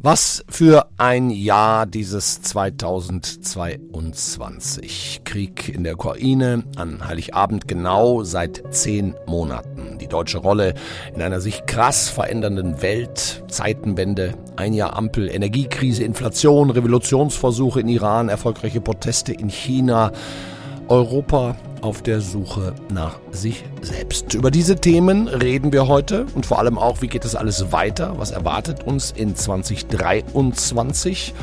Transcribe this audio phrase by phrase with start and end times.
[0.00, 5.22] Was für ein Jahr dieses 2022.
[5.24, 9.98] Krieg in der Ukraine an Heiligabend genau seit zehn Monaten.
[9.98, 10.74] Die deutsche Rolle
[11.14, 18.28] in einer sich krass verändernden Welt, Zeitenwende, ein Jahr Ampel, Energiekrise, Inflation, Revolutionsversuche in Iran,
[18.28, 20.12] erfolgreiche Proteste in China,
[20.88, 24.34] Europa auf der Suche nach sich selbst.
[24.34, 28.14] Über diese Themen reden wir heute und vor allem auch, wie geht es alles weiter?
[28.18, 31.34] Was erwartet uns in 2023?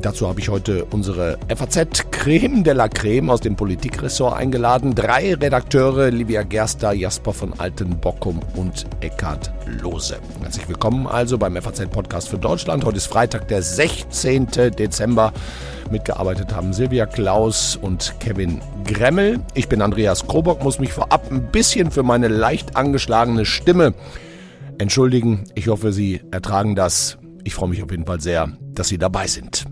[0.00, 4.94] Dazu habe ich heute unsere FAZ Creme de la Creme aus dem Politikressort eingeladen.
[4.94, 10.18] Drei Redakteure, Livia Gerster, Jasper von Altenbockum und Eckhard Lose.
[10.40, 12.84] Herzlich willkommen also beim FAZ Podcast für Deutschland.
[12.84, 14.46] Heute ist Freitag, der 16.
[14.78, 15.32] Dezember.
[15.90, 19.40] Mitgearbeitet haben Silvia Klaus und Kevin Gremmel.
[19.54, 23.92] Ich bin Andreas Krobock, muss mich vorab ein bisschen für meine leicht angeschlagene Stimme
[24.78, 25.44] entschuldigen.
[25.54, 27.18] Ich hoffe, Sie ertragen das.
[27.44, 29.66] Ich freue mich auf jeden Fall sehr, dass Sie dabei sind.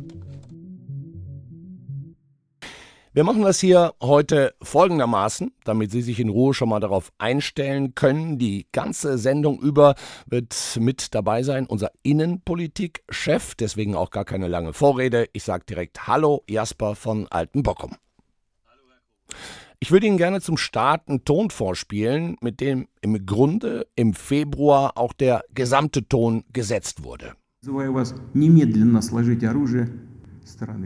[3.19, 7.97] Wir machen das hier heute folgendermaßen, damit Sie sich in Ruhe schon mal darauf einstellen
[7.97, 8.39] können.
[8.39, 14.73] Die ganze Sendung über wird mit dabei sein unser Innenpolitik-Chef, deswegen auch gar keine lange
[14.73, 15.27] Vorrede.
[15.33, 17.97] Ich sage direkt Hallo Jasper von Altenbockum.
[19.81, 24.93] Ich würde Ihnen gerne zum Start einen Ton vorspielen, mit dem im Grunde im Februar
[24.97, 27.35] auch der gesamte Ton gesetzt wurde.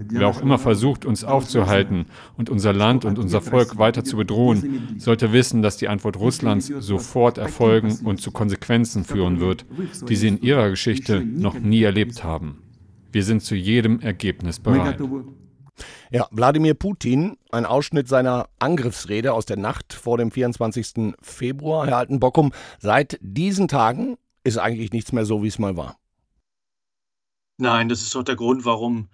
[0.08, 4.96] Wer auch immer versucht, uns aufzuhalten und unser Land und unser Volk weiter zu bedrohen,
[4.98, 9.64] sollte wissen, dass die Antwort Russlands sofort erfolgen und zu Konsequenzen führen wird,
[10.08, 12.62] die sie in ihrer Geschichte noch nie erlebt haben.
[13.12, 14.98] Wir sind zu jedem Ergebnis bereit.
[16.10, 21.14] Ja, Wladimir Putin, ein Ausschnitt seiner Angriffsrede aus der Nacht vor dem 24.
[21.20, 21.86] Februar.
[21.86, 25.97] Herr Altenbockum, seit diesen Tagen ist eigentlich nichts mehr so, wie es mal war.
[27.58, 29.08] Nein, das ist doch der Grund, warum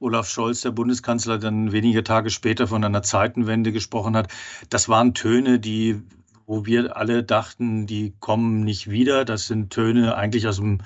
[0.00, 4.32] Olaf Scholz, der Bundeskanzler, dann wenige Tage später von einer Zeitenwende gesprochen hat.
[4.70, 6.02] Das waren Töne, die
[6.48, 9.26] wo wir alle dachten, die kommen nicht wieder.
[9.26, 10.78] Das sind Töne eigentlich aus dem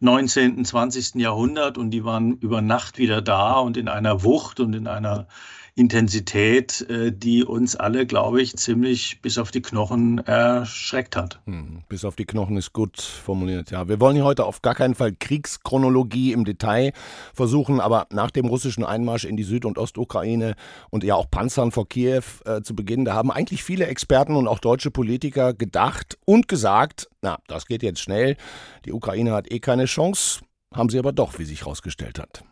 [0.00, 1.16] 19., 20.
[1.16, 5.28] Jahrhundert und die waren über Nacht wieder da und in einer Wucht und in einer
[5.74, 11.40] Intensität, äh, die uns alle, glaube ich, ziemlich bis auf die Knochen erschreckt hat.
[11.46, 13.88] Hm, bis auf die Knochen ist gut formuliert, ja.
[13.88, 16.92] Wir wollen hier heute auf gar keinen Fall Kriegschronologie im Detail
[17.32, 20.56] versuchen, aber nach dem russischen Einmarsch in die Süd- und Ostukraine
[20.90, 24.48] und ja auch Panzern vor Kiew äh, zu Beginn, da haben eigentlich viele Experten und
[24.48, 28.36] auch deutsche Politiker gedacht und gesagt, na, das geht jetzt schnell,
[28.84, 30.42] die Ukraine hat eh keine Chance,
[30.74, 32.44] haben sie aber doch, wie sich herausgestellt hat.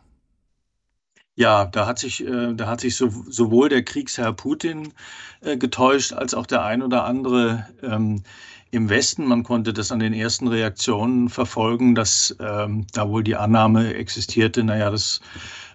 [1.41, 4.93] Ja, da hat sich, äh, da hat sich so, sowohl der Kriegsherr Putin
[5.41, 8.21] äh, getäuscht, als auch der ein oder andere ähm,
[8.69, 9.25] im Westen.
[9.25, 14.63] Man konnte das an den ersten Reaktionen verfolgen, dass ähm, da wohl die Annahme existierte,
[14.63, 15.19] naja, das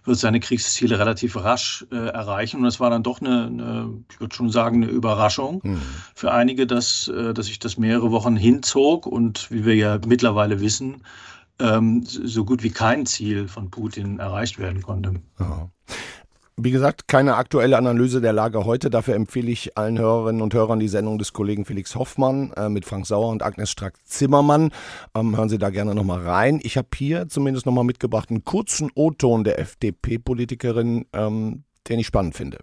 [0.05, 2.59] wird seine Kriegsziele relativ rasch äh, erreichen.
[2.59, 5.83] Und das war dann doch eine, eine ich würde schon sagen, eine Überraschung mhm.
[6.15, 10.61] für einige, dass, äh, dass sich das mehrere Wochen hinzog und wie wir ja mittlerweile
[10.61, 11.03] wissen,
[11.61, 15.15] ähm, so gut wie kein Ziel von Putin erreicht werden konnte.
[15.39, 15.71] Ja.
[16.59, 18.89] Wie gesagt, keine aktuelle Analyse der Lage heute.
[18.89, 22.87] Dafür empfehle ich allen Hörerinnen und Hörern die Sendung des Kollegen Felix Hoffmann äh, mit
[22.87, 24.71] Frank Sauer und Agnes Strack-Zimmermann.
[25.15, 26.61] Ähm, hören Sie da gerne nochmal rein.
[26.63, 32.35] Ich habe hier zumindest nochmal mitgebracht einen kurzen O-Ton der FDP-Politikerin, ähm, den ich spannend
[32.35, 32.61] finde.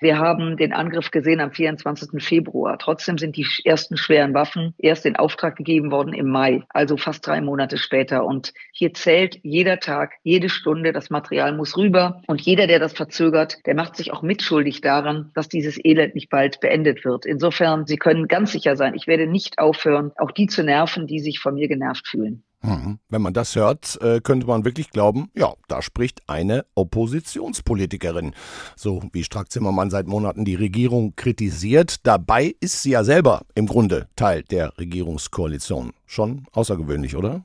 [0.00, 2.22] Wir haben den Angriff gesehen am 24.
[2.22, 2.78] Februar.
[2.78, 7.26] Trotzdem sind die ersten schweren Waffen erst in Auftrag gegeben worden im Mai, also fast
[7.26, 8.24] drei Monate später.
[8.24, 10.92] Und hier zählt jeder Tag, jede Stunde.
[10.92, 12.22] Das Material muss rüber.
[12.26, 16.30] Und jeder, der das verzögert, der macht sich auch mitschuldig daran, dass dieses Elend nicht
[16.30, 17.26] bald beendet wird.
[17.26, 21.20] Insofern, Sie können ganz sicher sein, ich werde nicht aufhören, auch die zu nerven, die
[21.20, 22.42] sich von mir genervt fühlen.
[22.62, 22.98] Hm.
[23.08, 28.34] Wenn man das hört, äh, könnte man wirklich glauben, ja, da spricht eine Oppositionspolitikerin.
[28.76, 32.06] So wie Strack Zimmermann seit Monaten die Regierung kritisiert.
[32.06, 35.94] Dabei ist sie ja selber im Grunde Teil der Regierungskoalition.
[36.04, 37.44] Schon außergewöhnlich, oder?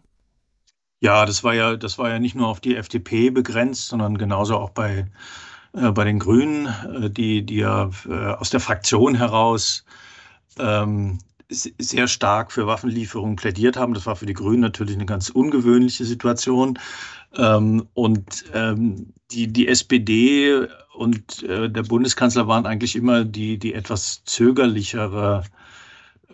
[1.00, 4.58] Ja, das war ja, das war ja nicht nur auf die FDP begrenzt, sondern genauso
[4.58, 5.08] auch bei,
[5.74, 9.86] äh, bei den Grünen, äh, die, die ja äh, aus der Fraktion heraus
[10.60, 11.20] ähm,
[11.50, 13.94] sehr stark für Waffenlieferungen plädiert haben.
[13.94, 16.80] Das war für die Grünen natürlich eine ganz ungewöhnliche Situation.
[17.38, 23.74] Ähm, und ähm, die, die SPD und äh, der Bundeskanzler waren eigentlich immer die, die
[23.74, 25.44] etwas zögerlichere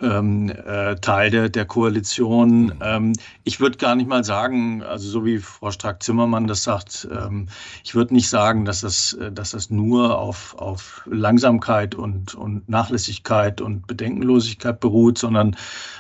[0.01, 2.65] ähm, äh, Teil der, der Koalition.
[2.65, 2.74] Mhm.
[2.81, 3.13] Ähm,
[3.44, 7.48] ich würde gar nicht mal sagen, also so wie Frau Strack-Zimmermann das sagt, ähm,
[7.83, 12.68] ich würde nicht sagen, dass das, äh, dass das nur auf, auf Langsamkeit und, und
[12.68, 15.56] Nachlässigkeit und Bedenkenlosigkeit beruht, sondern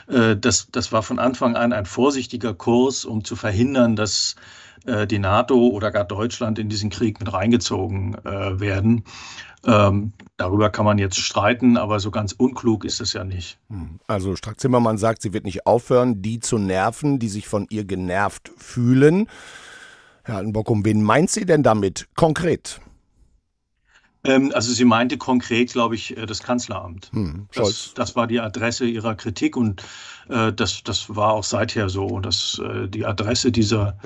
[0.07, 4.35] äh, das, das war von Anfang an ein vorsichtiger Kurs, um zu verhindern, dass
[4.85, 9.03] äh, die NATO oder gar Deutschland in diesen Krieg mit reingezogen äh, werden.
[9.63, 13.59] Ähm, darüber kann man jetzt streiten, aber so ganz unklug ist es ja nicht.
[13.69, 13.99] Hm.
[14.07, 18.51] Also Strack-Zimmermann sagt, sie wird nicht aufhören, die zu nerven, die sich von ihr genervt
[18.57, 19.27] fühlen.
[20.23, 22.81] Herr Altenbockum, wen meint sie denn damit konkret?
[24.23, 27.09] Ähm, also sie meinte konkret, glaube ich, äh, das Kanzleramt.
[27.11, 29.83] Hm, das, das, war die Adresse ihrer Kritik und
[30.31, 33.97] äh, das, das war auch seither so, dass äh, die Adresse dieser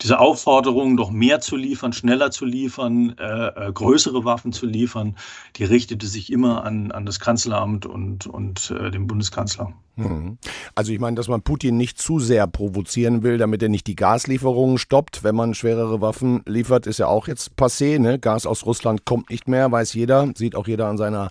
[0.00, 5.16] diese Aufforderung, noch mehr zu liefern, schneller zu liefern, äh, äh, größere Waffen zu liefern,
[5.56, 9.72] die richtete sich immer an, an das Kanzleramt und, und äh, den Bundeskanzler.
[9.96, 10.38] Mhm.
[10.76, 13.96] Also ich meine, dass man Putin nicht zu sehr provozieren will, damit er nicht die
[13.96, 15.24] Gaslieferungen stoppt.
[15.24, 17.98] Wenn man schwerere Waffen liefert, ist ja auch jetzt passé.
[17.98, 18.20] Ne?
[18.20, 21.30] Gas aus Russland kommt nicht mehr, weiß jeder, sieht auch jeder an seiner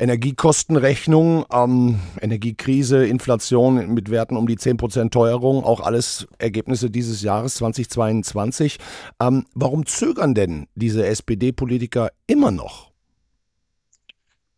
[0.00, 7.56] Energiekostenrechnung, ähm, Energiekrise, Inflation mit Werten um die 10% Teuerung, auch alles Ergebnisse dieses Jahres
[7.56, 8.78] 2022.
[9.20, 12.90] Ähm, warum zögern denn diese SPD-Politiker immer noch?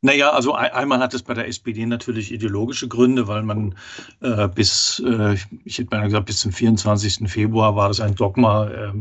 [0.00, 3.76] Naja, also einmal hat es bei der SPD natürlich ideologische Gründe, weil man
[4.20, 7.28] äh, bis, äh, ich hätte mal gesagt, bis zum 24.
[7.30, 8.92] Februar war das ein Dogma, äh,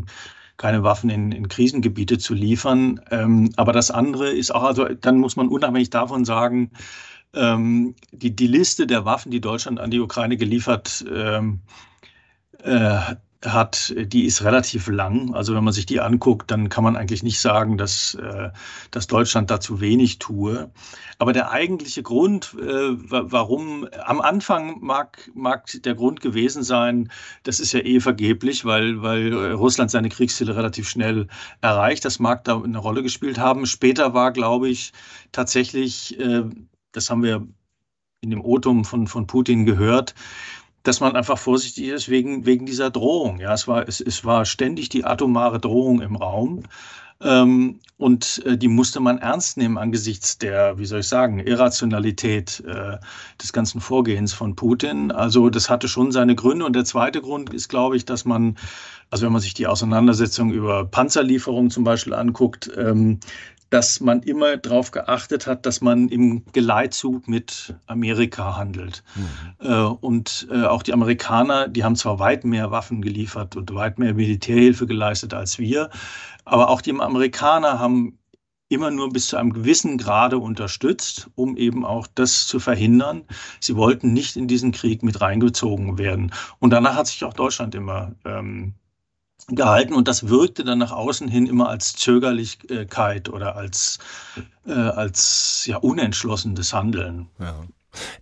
[0.62, 3.02] keine Waffen in, in Krisengebiete zu liefern.
[3.10, 6.72] Ähm, aber das andere ist auch, also dann muss man unabhängig davon sagen,
[7.34, 11.62] ähm, die, die Liste der Waffen, die Deutschland an die Ukraine geliefert ähm,
[12.64, 13.00] äh,
[13.44, 15.34] hat, die ist relativ lang.
[15.34, 18.50] Also wenn man sich die anguckt, dann kann man eigentlich nicht sagen, dass, äh,
[18.92, 20.72] dass Deutschland dazu wenig tue.
[21.18, 27.12] Aber der eigentliche Grund, äh, warum am Anfang mag, mag der Grund gewesen sein,
[27.44, 31.28] das ist ja eh vergeblich, weil, weil Russland seine Kriegsziele relativ schnell
[31.62, 32.06] erreicht.
[32.06, 33.66] Das mag da eine Rolle gespielt haben.
[33.66, 34.94] Später war, glaube ich,
[35.32, 36.44] tatsächlich, äh,
[36.92, 37.48] das haben wir
[38.22, 40.14] in dem Otum von, von Putin gehört,
[40.84, 43.40] dass man einfach vorsichtig ist wegen, wegen dieser Drohung.
[43.40, 46.64] Ja, es war, es, es war ständig die atomare Drohung im Raum.
[47.24, 52.64] Ähm, und äh, die musste man ernst nehmen angesichts der, wie soll ich sagen, Irrationalität
[52.66, 52.98] äh,
[53.40, 55.12] des ganzen Vorgehens von Putin.
[55.12, 56.66] Also das hatte schon seine Gründe.
[56.66, 58.58] Und der zweite Grund ist, glaube ich, dass man,
[59.12, 63.20] also wenn man sich die Auseinandersetzung über Panzerlieferungen zum Beispiel anguckt, ähm,
[63.72, 69.02] dass man immer darauf geachtet hat, dass man im Geleitzug mit Amerika handelt.
[69.16, 69.68] Mhm.
[69.68, 73.98] Äh, und äh, auch die Amerikaner, die haben zwar weit mehr Waffen geliefert und weit
[73.98, 75.90] mehr Militärhilfe geleistet als wir,
[76.44, 78.20] aber auch die Amerikaner haben
[78.68, 83.24] immer nur bis zu einem gewissen Grade unterstützt, um eben auch das zu verhindern.
[83.60, 86.32] Sie wollten nicht in diesen Krieg mit reingezogen werden.
[86.60, 88.74] Und danach hat sich auch Deutschland immer ähm,
[89.48, 94.00] gehalten und das wirkte dann nach außen hin immer als Zögerlichkeit oder als,
[94.66, 97.28] äh, als ja, unentschlossenes Handeln.
[97.40, 97.56] Ja.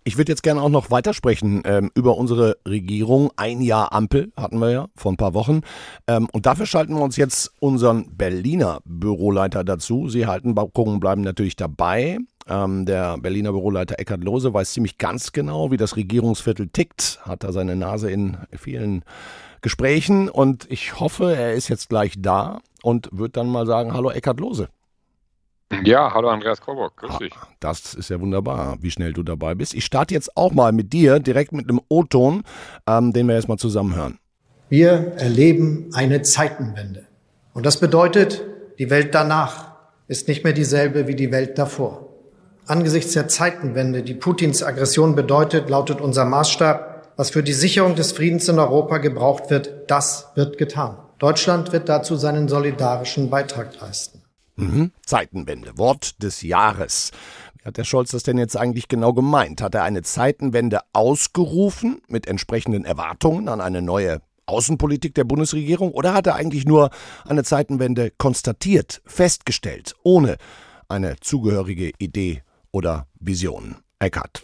[0.04, 3.32] Ich würde jetzt gerne auch noch weitersprechen ähm, über unsere Regierung.
[3.36, 5.62] Ein Jahr Ampel hatten wir ja vor ein paar Wochen.
[6.08, 10.10] Ähm, und dafür schalten wir uns jetzt unseren Berliner Büroleiter dazu.
[10.10, 12.18] Sie halten gucken, bleiben natürlich dabei.
[12.50, 17.44] Ähm, der Berliner Büroleiter Eckhard Lohse weiß ziemlich ganz genau, wie das Regierungsviertel tickt, hat
[17.44, 19.04] da seine Nase in vielen
[19.62, 24.10] Gesprächen und ich hoffe, er ist jetzt gleich da und wird dann mal sagen, hallo
[24.10, 24.70] Eckhard Lose.
[25.84, 27.34] Ja, hallo Andreas Korbock, grüß dich.
[27.60, 29.76] Das ist ja wunderbar, wie schnell du dabei bist.
[29.76, 32.44] Ich starte jetzt auch mal mit dir, direkt mit einem O-Ton,
[32.88, 34.18] ähm, den wir jetzt mal zusammen hören.
[34.70, 37.06] Wir erleben eine Zeitenwende.
[37.54, 38.44] Und das bedeutet,
[38.80, 39.76] die Welt danach
[40.08, 42.09] ist nicht mehr dieselbe wie die Welt davor.
[42.70, 48.12] Angesichts der Zeitenwende, die Putins Aggression bedeutet, lautet unser Maßstab, was für die Sicherung des
[48.12, 51.00] Friedens in Europa gebraucht wird, das wird getan.
[51.18, 54.22] Deutschland wird dazu seinen solidarischen Beitrag leisten.
[54.56, 54.92] Mhm.
[55.04, 57.10] Zeitenwende, Wort des Jahres.
[57.58, 59.64] Wie hat der Scholz das denn jetzt eigentlich genau gemeint?
[59.64, 66.14] Hat er eine Zeitenwende ausgerufen mit entsprechenden Erwartungen an eine neue Außenpolitik der Bundesregierung oder
[66.14, 66.92] hat er eigentlich nur
[67.26, 70.38] eine Zeitenwende konstatiert, festgestellt, ohne
[70.88, 73.78] eine zugehörige Idee oder Vision?
[74.00, 74.44] Eckart.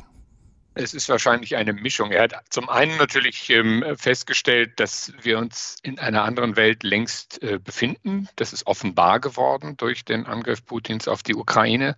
[0.78, 2.12] Es ist wahrscheinlich eine Mischung.
[2.12, 7.42] Er hat zum einen natürlich ähm, festgestellt, dass wir uns in einer anderen Welt längst
[7.42, 8.28] äh, befinden.
[8.36, 11.96] Das ist offenbar geworden durch den Angriff Putins auf die Ukraine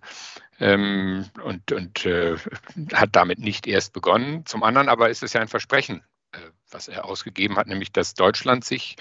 [0.60, 2.36] ähm, und, und äh,
[2.92, 4.46] hat damit nicht erst begonnen.
[4.46, 6.38] Zum anderen aber ist es ja ein Versprechen, äh,
[6.70, 8.94] was er ausgegeben hat, nämlich dass Deutschland sich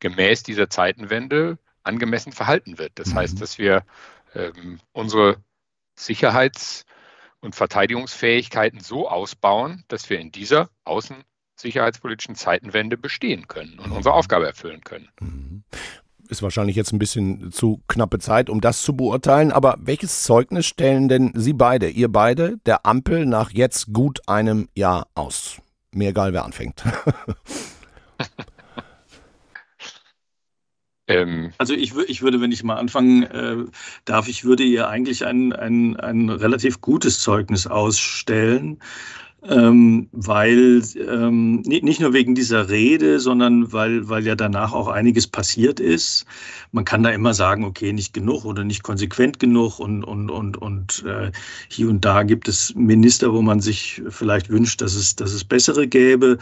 [0.00, 2.92] gemäß dieser Zeitenwende angemessen verhalten wird.
[2.96, 3.14] Das mhm.
[3.14, 3.82] heißt, dass wir
[4.34, 5.38] ähm, unsere
[5.94, 6.84] Sicherheits-
[7.40, 14.46] und Verteidigungsfähigkeiten so ausbauen, dass wir in dieser außensicherheitspolitischen Zeitenwende bestehen können und unsere Aufgabe
[14.46, 15.08] erfüllen können.
[15.20, 15.64] Mhm.
[16.28, 20.64] Ist wahrscheinlich jetzt ein bisschen zu knappe Zeit, um das zu beurteilen, aber welches Zeugnis
[20.64, 25.60] stellen denn Sie beide, ihr beide, der Ampel nach jetzt gut einem Jahr aus?
[25.92, 26.84] Mir egal, wer anfängt.
[31.08, 33.56] Ähm, also ich, ich würde, wenn ich mal anfangen äh,
[34.04, 38.78] darf, ich würde ihr eigentlich ein, ein, ein relativ gutes Zeugnis ausstellen,
[39.44, 45.26] ähm, weil ähm, nicht nur wegen dieser Rede, sondern weil, weil ja danach auch einiges
[45.26, 46.24] passiert ist.
[46.70, 50.56] Man kann da immer sagen, okay, nicht genug oder nicht konsequent genug und, und, und,
[50.58, 51.32] und äh,
[51.68, 55.42] hier und da gibt es Minister, wo man sich vielleicht wünscht, dass es, dass es
[55.42, 56.38] bessere gäbe.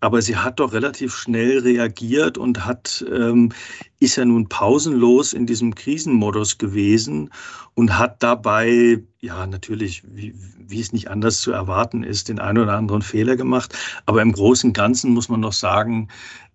[0.00, 3.52] Aber sie hat doch relativ schnell reagiert und hat, ähm,
[3.98, 7.30] ist ja nun pausenlos in diesem Krisenmodus gewesen
[7.74, 12.58] und hat dabei, ja, natürlich, wie, wie es nicht anders zu erwarten ist, den einen
[12.58, 13.76] oder anderen Fehler gemacht.
[14.06, 16.08] Aber im Großen und Ganzen muss man doch sagen,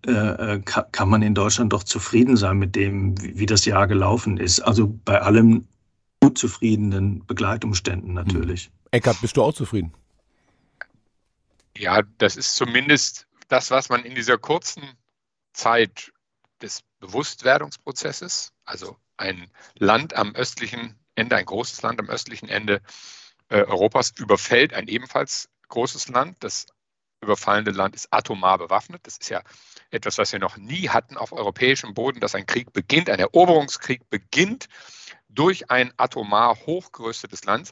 [0.06, 3.64] äh, äh kann, kann man in Deutschland doch zufrieden sein mit dem, wie, wie das
[3.64, 4.58] Jahr gelaufen ist.
[4.60, 5.68] Also bei allem
[6.20, 8.64] unzufriedenen Begleitumständen natürlich.
[8.64, 8.72] Hm.
[8.90, 9.92] Eckart, bist du auch zufrieden?
[11.78, 14.82] Ja, das ist zumindest das, was man in dieser kurzen
[15.52, 16.12] Zeit
[16.60, 22.82] des Bewusstwerdungsprozesses, also ein Land am östlichen Ende, ein großes Land am östlichen Ende
[23.48, 26.36] äh, Europas überfällt ein ebenfalls großes Land.
[26.40, 26.66] Das
[27.20, 29.06] überfallene Land ist atomar bewaffnet.
[29.06, 29.42] Das ist ja
[29.90, 34.08] etwas, was wir noch nie hatten auf europäischem Boden, dass ein Krieg beginnt, ein Eroberungskrieg
[34.10, 34.68] beginnt
[35.28, 37.70] durch ein atomar hochgerüstetes Land.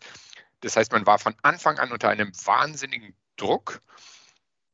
[0.61, 3.81] Das heißt, man war von Anfang an unter einem wahnsinnigen Druck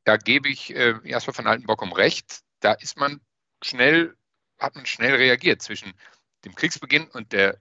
[0.05, 2.41] da gebe ich äh, Jasper von Altenbock um recht.
[2.61, 3.21] Da ist man
[3.63, 4.17] schnell,
[4.59, 5.93] hat man schnell reagiert zwischen
[6.45, 7.61] dem Kriegsbeginn und der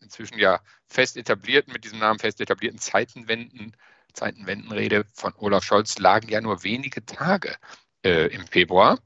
[0.00, 3.76] inzwischen ja fest etablierten, mit diesem Namen fest etablierten Zeitenwenden,
[4.12, 7.56] Zeitenwendenrede von Olaf Scholz lagen ja nur wenige Tage
[8.04, 8.98] äh, im Februar.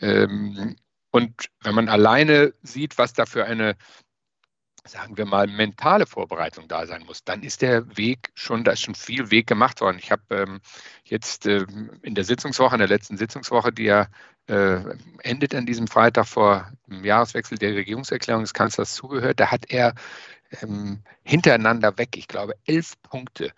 [0.00, 0.76] Ähm,
[1.10, 3.76] und wenn man alleine sieht, was da für eine
[4.86, 8.82] sagen wir mal, mentale Vorbereitung da sein muss, dann ist der Weg schon, da ist
[8.82, 9.98] schon viel Weg gemacht worden.
[9.98, 10.60] Ich habe ähm,
[11.04, 14.08] jetzt ähm, in der Sitzungswoche, in der letzten Sitzungswoche, die ja
[14.46, 14.80] äh,
[15.22, 19.94] endet an diesem Freitag vor dem Jahreswechsel der Regierungserklärung des Kanzlers zugehört, da hat er
[20.62, 23.52] ähm, hintereinander weg, ich glaube, elf Punkte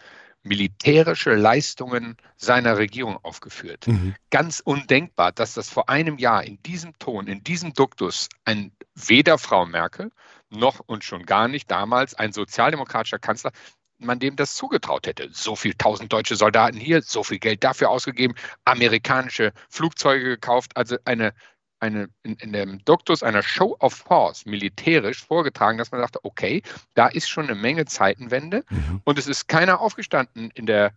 [0.46, 3.86] militärische Leistungen seiner Regierung aufgeführt.
[3.86, 4.14] Mhm.
[4.30, 9.38] Ganz undenkbar, dass das vor einem Jahr in diesem Ton, in diesem Duktus ein weder
[9.38, 10.10] Frau Merkel
[10.50, 13.52] noch und schon gar nicht damals ein sozialdemokratischer Kanzler,
[13.98, 15.30] man dem das zugetraut hätte.
[15.32, 18.34] So viel tausend deutsche Soldaten hier, so viel Geld dafür ausgegeben,
[18.64, 21.32] amerikanische Flugzeuge gekauft, also eine,
[21.80, 26.62] eine in, in dem Duktus einer Show of Force militärisch vorgetragen, dass man sagte, okay,
[26.94, 29.02] da ist schon eine Menge Zeitenwende mhm.
[29.04, 30.92] und es ist keiner aufgestanden in der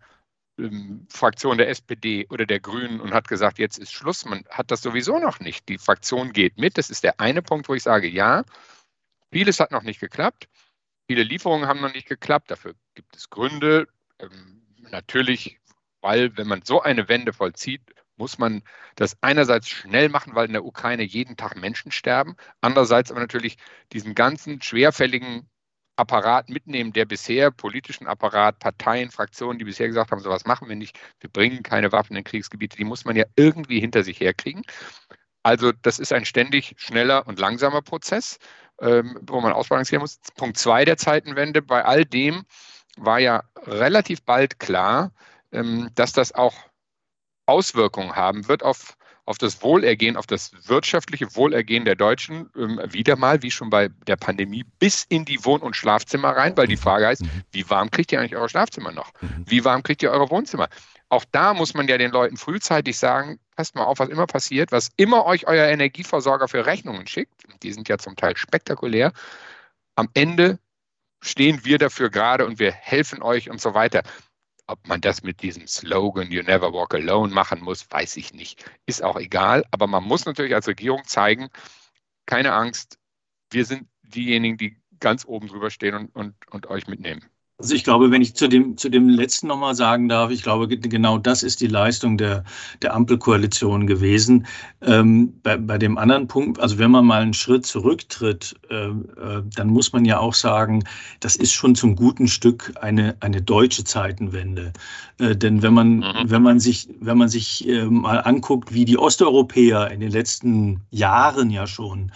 [0.57, 4.25] ähm, Fraktion der SPD oder der Grünen und hat gesagt, jetzt ist Schluss.
[4.25, 5.67] Man hat das sowieso noch nicht.
[5.69, 6.77] Die Fraktion geht mit.
[6.77, 8.43] Das ist der eine Punkt, wo ich sage, ja,
[9.31, 10.47] Vieles hat noch nicht geklappt.
[11.07, 12.51] Viele Lieferungen haben noch nicht geklappt.
[12.51, 13.87] Dafür gibt es Gründe.
[14.19, 15.59] Ähm, natürlich,
[16.01, 17.81] weil wenn man so eine Wende vollzieht,
[18.19, 18.61] muss man
[18.95, 22.35] das einerseits schnell machen, weil in der Ukraine jeden Tag Menschen sterben.
[22.61, 23.57] Andererseits aber natürlich
[23.91, 25.49] diesen ganzen schwerfälligen
[25.95, 30.75] Apparat mitnehmen, der bisher politischen Apparat, Parteien, Fraktionen, die bisher gesagt haben, sowas machen wir
[30.75, 34.61] nicht, wir bringen keine Waffen in Kriegsgebiete, die muss man ja irgendwie hinter sich herkriegen.
[35.43, 38.37] Also das ist ein ständig schneller und langsamer Prozess
[38.81, 40.19] ähm, wo man ausbalancieren muss.
[40.35, 42.45] Punkt zwei der Zeitenwende, bei all dem
[42.97, 45.11] war ja relativ bald klar,
[45.51, 46.55] ähm, dass das auch
[47.49, 53.15] Auswirkungen haben wird auf, auf das Wohlergehen, auf das wirtschaftliche Wohlergehen der Deutschen, ähm, wieder
[53.15, 56.77] mal, wie schon bei der Pandemie, bis in die Wohn- und Schlafzimmer rein, weil die
[56.77, 57.43] Frage heißt, mhm.
[57.51, 59.11] wie warm kriegt ihr eigentlich eure Schlafzimmer noch?
[59.21, 59.45] Mhm.
[59.47, 60.69] Wie warm kriegt ihr eure Wohnzimmer?
[61.09, 64.71] Auch da muss man ja den Leuten frühzeitig sagen, passt mal auf, was immer passiert,
[64.71, 69.11] was immer euch euer Energieversorger für Rechnungen schickt, die sind ja zum Teil spektakulär,
[69.95, 70.59] am Ende
[71.21, 74.03] stehen wir dafür gerade und wir helfen euch und so weiter.
[74.69, 78.63] Ob man das mit diesem Slogan You Never Walk Alone machen muss, weiß ich nicht.
[78.85, 81.49] Ist auch egal, aber man muss natürlich als Regierung zeigen,
[82.27, 82.99] keine Angst,
[83.49, 87.25] wir sind diejenigen, die ganz oben drüber stehen und, und, und euch mitnehmen.
[87.59, 90.69] Also ich glaube, wenn ich zu dem, zu dem letzten nochmal sagen darf, ich glaube,
[90.69, 92.45] genau das ist die Leistung der,
[92.81, 94.47] der Ampelkoalition gewesen.
[94.81, 99.43] Ähm, bei, bei dem anderen Punkt, also wenn man mal einen Schritt zurücktritt, äh, äh,
[99.55, 100.85] dann muss man ja auch sagen,
[101.19, 104.71] das ist schon zum guten Stück eine, eine deutsche Zeitenwende.
[105.19, 106.03] Äh, denn wenn man, mhm.
[106.23, 110.79] wenn man sich, wenn man sich äh, mal anguckt, wie die Osteuropäer in den letzten
[110.91, 112.13] Jahren ja schon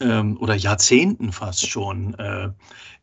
[0.00, 2.50] ähm, oder Jahrzehnten fast schon äh,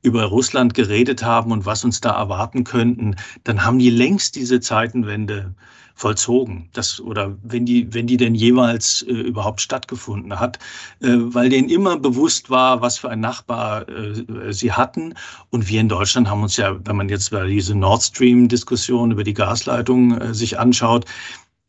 [0.01, 4.59] über Russland geredet haben und was uns da erwarten könnten, dann haben die längst diese
[4.59, 5.55] Zeitenwende
[5.95, 6.69] vollzogen.
[6.73, 10.57] Das, oder wenn die, wenn die denn jeweils äh, überhaupt stattgefunden hat,
[11.01, 15.13] äh, weil denen immer bewusst war, was für ein Nachbar äh, sie hatten.
[15.51, 19.33] Und wir in Deutschland haben uns ja, wenn man jetzt diese Nord Stream-Diskussion über die
[19.33, 21.05] Gasleitung äh, sich anschaut,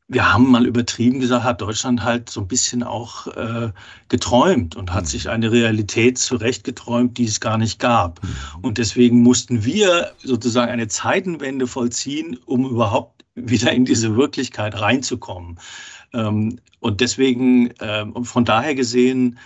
[0.09, 3.73] wir haben mal übertrieben gesagt, hat Deutschland halt so ein bisschen auch äh,
[4.09, 5.09] geträumt und hat mhm.
[5.09, 8.23] sich eine Realität zurechtgeträumt, die es gar nicht gab.
[8.23, 8.29] Mhm.
[8.63, 15.59] Und deswegen mussten wir sozusagen eine Zeitenwende vollziehen, um überhaupt wieder in diese Wirklichkeit reinzukommen.
[16.13, 19.39] Ähm, und deswegen, äh, von daher gesehen,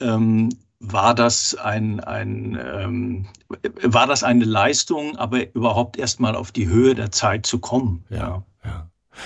[0.00, 3.26] ähm, war das ein, ein ähm,
[3.82, 8.04] war das eine Leistung, aber überhaupt erst mal auf die Höhe der Zeit zu kommen.
[8.10, 8.42] Ja, ja.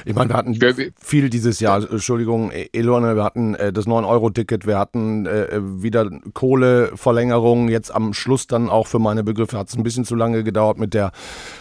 [0.05, 0.59] Ich meine, wir hatten
[0.99, 7.69] viel dieses Jahr, Entschuldigung, Elone, wir hatten äh, das 9-Euro-Ticket, wir hatten äh, wieder Kohleverlängerung,
[7.69, 10.78] jetzt am Schluss dann auch für meine Begriffe hat es ein bisschen zu lange gedauert
[10.78, 11.12] mit der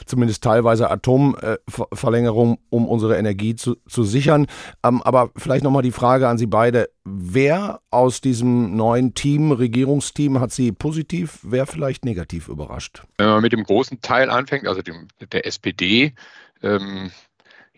[0.06, 4.48] zumindest teilweise Atomverlängerung, um unsere Energie zu, zu sichern.
[4.84, 10.40] Ähm, aber vielleicht nochmal die Frage an Sie beide, wer aus diesem neuen Team, Regierungsteam,
[10.40, 13.04] hat Sie positiv, wer vielleicht negativ überrascht?
[13.18, 16.14] Wenn man mit dem großen Teil anfängt, also dem, der SPD,
[16.62, 17.12] ähm,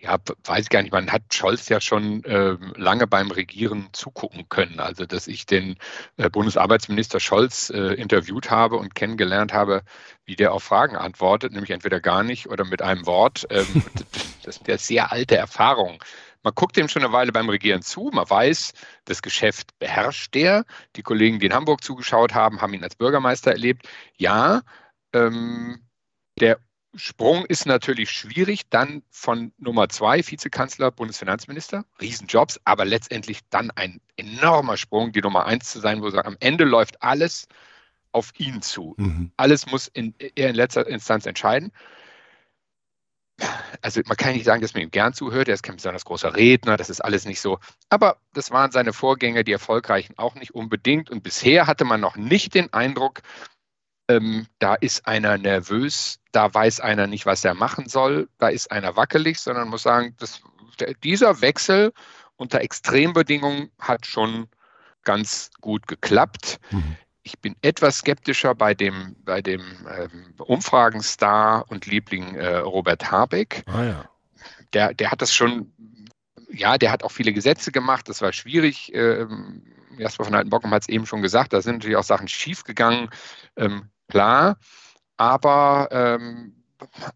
[0.01, 4.47] ja, weiß ich gar nicht, man hat Scholz ja schon äh, lange beim Regieren zugucken
[4.49, 4.79] können.
[4.79, 5.77] Also, dass ich den
[6.17, 9.83] äh, Bundesarbeitsminister Scholz äh, interviewt habe und kennengelernt habe,
[10.25, 13.47] wie der auf Fragen antwortet, nämlich entweder gar nicht oder mit einem Wort.
[13.49, 13.83] Ähm,
[14.43, 15.99] das sind ja sehr alte Erfahrungen.
[16.43, 18.09] Man guckt dem schon eine Weile beim Regieren zu.
[18.13, 18.73] Man weiß,
[19.05, 20.65] das Geschäft beherrscht der.
[20.95, 23.87] Die Kollegen, die in Hamburg zugeschaut haben, haben ihn als Bürgermeister erlebt.
[24.15, 24.61] Ja,
[25.13, 25.81] ähm,
[26.39, 26.59] der
[26.97, 34.01] Sprung ist natürlich schwierig, dann von Nummer zwei, Vizekanzler, Bundesfinanzminister, Riesenjobs, aber letztendlich dann ein
[34.17, 37.47] enormer Sprung, die Nummer eins zu sein, wo sagt, am Ende läuft alles
[38.11, 38.95] auf ihn zu.
[38.97, 39.31] Mhm.
[39.37, 41.71] Alles muss in, er in letzter Instanz entscheiden.
[43.83, 46.35] Also man kann nicht sagen, dass man ihm gern zuhört, er ist kein besonders großer
[46.35, 47.59] Redner, das ist alles nicht so.
[47.89, 51.11] Aber das waren seine Vorgänger, die erfolgreichen, auch nicht unbedingt.
[51.11, 53.21] Und bisher hatte man noch nicht den Eindruck,
[54.07, 58.71] ähm, da ist einer nervös, da weiß einer nicht, was er machen soll, da ist
[58.71, 60.41] einer wackelig, sondern muss sagen, das,
[61.03, 61.93] dieser Wechsel
[62.35, 64.47] unter Extrembedingungen hat schon
[65.03, 66.59] ganz gut geklappt.
[66.71, 66.97] Mhm.
[67.23, 73.63] Ich bin etwas skeptischer bei dem, bei dem ähm, Umfragenstar und Liebling äh, Robert Habeck.
[73.67, 74.09] Ah, ja.
[74.73, 75.73] der, der hat das schon,
[76.49, 78.93] ja, der hat auch viele Gesetze gemacht, das war schwierig.
[78.93, 79.63] Ähm,
[79.97, 83.09] Jasper von Altenbockum hat es eben schon gesagt, da sind natürlich auch Sachen schiefgegangen.
[83.57, 84.57] Ähm, klar,
[85.17, 86.63] aber ähm,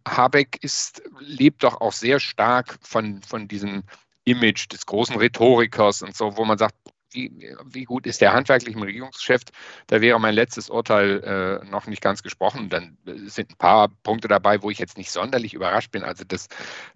[0.07, 3.83] Habeck ist, lebt doch auch sehr stark von, von diesem
[4.23, 6.75] Image des großen Rhetorikers und so, wo man sagt,
[7.13, 9.51] wie, wie gut ist der handwerklich im Regierungsgeschäft?
[9.87, 12.69] Da wäre mein letztes Urteil äh, noch nicht ganz gesprochen.
[12.69, 16.03] Dann sind ein paar Punkte dabei, wo ich jetzt nicht sonderlich überrascht bin.
[16.03, 16.47] Also, dass,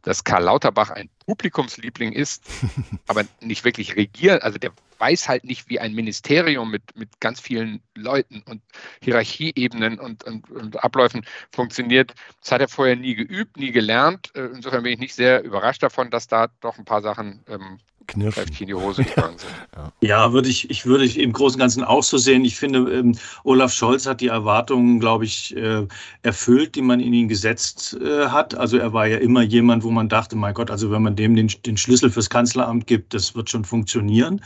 [0.01, 2.45] dass Karl Lauterbach ein Publikumsliebling ist,
[3.07, 4.43] aber nicht wirklich regiert.
[4.43, 8.61] Also, der weiß halt nicht, wie ein Ministerium mit, mit ganz vielen Leuten und
[9.01, 12.13] Hierarchieebenen und, und, und Abläufen funktioniert.
[12.41, 14.31] Das hat er vorher nie geübt, nie gelernt.
[14.35, 17.79] Äh, insofern bin ich nicht sehr überrascht davon, dass da doch ein paar Sachen ähm,
[18.07, 19.49] kräftig in die Hose gegangen sind.
[20.01, 22.45] ja, ja würde ich, ich würde im Großen und Ganzen auch so sehen.
[22.45, 25.85] Ich finde, ähm, Olaf Scholz hat die Erwartungen, glaube ich, äh,
[26.23, 28.55] erfüllt, die man in ihn gesetzt äh, hat.
[28.55, 31.35] Also er war ja immer jemand, wo man dachte, mein Gott, also wenn man dem
[31.35, 34.41] den, den Schlüssel fürs Kanzleramt gibt, das wird schon funktionieren.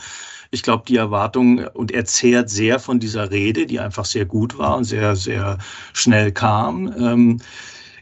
[0.52, 4.58] Ich glaube, die Erwartungen, und er zehrt sehr von dieser Rede, die einfach sehr gut
[4.58, 5.58] war und sehr, sehr
[5.92, 6.92] schnell kam.
[6.98, 7.40] Ähm,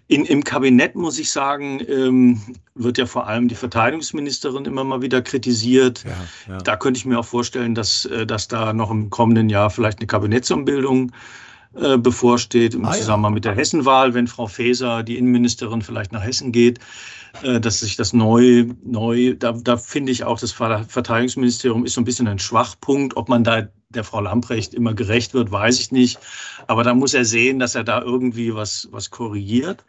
[0.08, 2.40] in, Im Kabinett, muss ich sagen, ähm,
[2.74, 6.02] wird ja vor allem die Verteidigungsministerin immer mal wieder kritisiert.
[6.04, 6.58] Ja, ja.
[6.62, 9.98] Da könnte ich mir auch vorstellen, dass, äh, dass da noch im kommenden Jahr vielleicht
[9.98, 11.12] eine Kabinettsumbildung
[11.74, 13.34] äh, bevorsteht, im ah, Zusammenhang ja.
[13.34, 16.78] mit der Hessenwahl, wenn Frau Faeser, die Innenministerin, vielleicht nach Hessen geht,
[17.42, 22.00] äh, dass sich das neu, neu, da, da finde ich auch, das Verteidigungsministerium ist so
[22.00, 23.16] ein bisschen ein Schwachpunkt.
[23.16, 26.18] Ob man da der Frau Lamprecht immer gerecht wird, weiß ich nicht.
[26.66, 29.84] Aber da muss er sehen, dass er da irgendwie was, was korrigiert.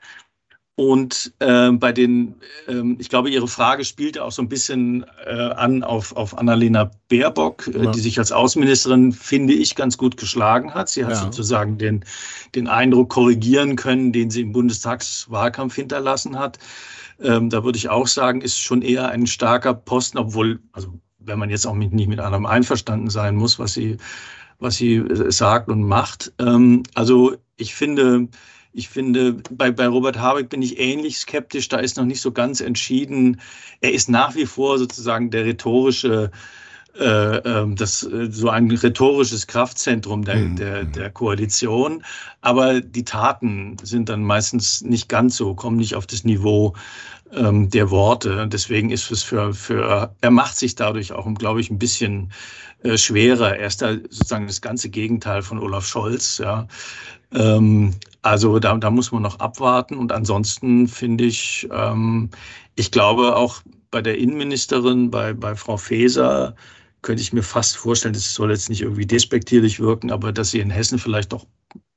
[0.79, 2.35] Und äh, bei den,
[2.69, 6.89] äh, ich glaube, Ihre Frage spielte auch so ein bisschen äh, an auf, auf Annalena
[7.09, 7.91] Baerbock, äh, ja.
[7.91, 10.87] die sich als Außenministerin, finde ich, ganz gut geschlagen hat.
[10.87, 11.17] Sie hat ja.
[11.17, 12.05] sozusagen den,
[12.55, 16.59] den Eindruck korrigieren können, den sie im Bundestagswahlkampf hinterlassen hat.
[17.21, 21.39] Ähm, da würde ich auch sagen, ist schon eher ein starker Posten, obwohl, also wenn
[21.39, 23.97] man jetzt auch mit, nicht mit einem einverstanden sein muss, was sie,
[24.59, 26.33] was sie äh, sagt und macht.
[26.39, 28.27] Ähm, also ich finde,
[28.71, 31.67] ich finde, bei, bei Robert Habeck bin ich ähnlich skeptisch.
[31.67, 33.41] Da ist noch nicht so ganz entschieden.
[33.81, 36.31] Er ist nach wie vor sozusagen der rhetorische
[36.99, 40.55] das, äh, so ein rhetorisches Kraftzentrum der, mhm.
[40.55, 42.03] der, der Koalition.
[42.41, 46.73] Aber die Taten sind dann meistens nicht ganz so, kommen nicht auf das Niveau
[47.33, 48.47] ähm, der Worte.
[48.47, 52.31] Deswegen ist es für, für, er macht sich dadurch auch, glaube ich, ein bisschen
[52.83, 53.57] äh, schwerer.
[53.57, 56.67] Er ist da sozusagen das ganze Gegenteil von Olaf Scholz, ja.
[57.33, 59.95] Ähm, also da, da muss man noch abwarten.
[59.95, 62.29] Und ansonsten finde ich, ähm,
[62.75, 66.55] ich glaube auch bei der Innenministerin, bei, bei Frau Faeser,
[67.01, 70.59] könnte ich mir fast vorstellen, das soll jetzt nicht irgendwie despektierlich wirken, aber dass sie
[70.59, 71.45] in Hessen vielleicht doch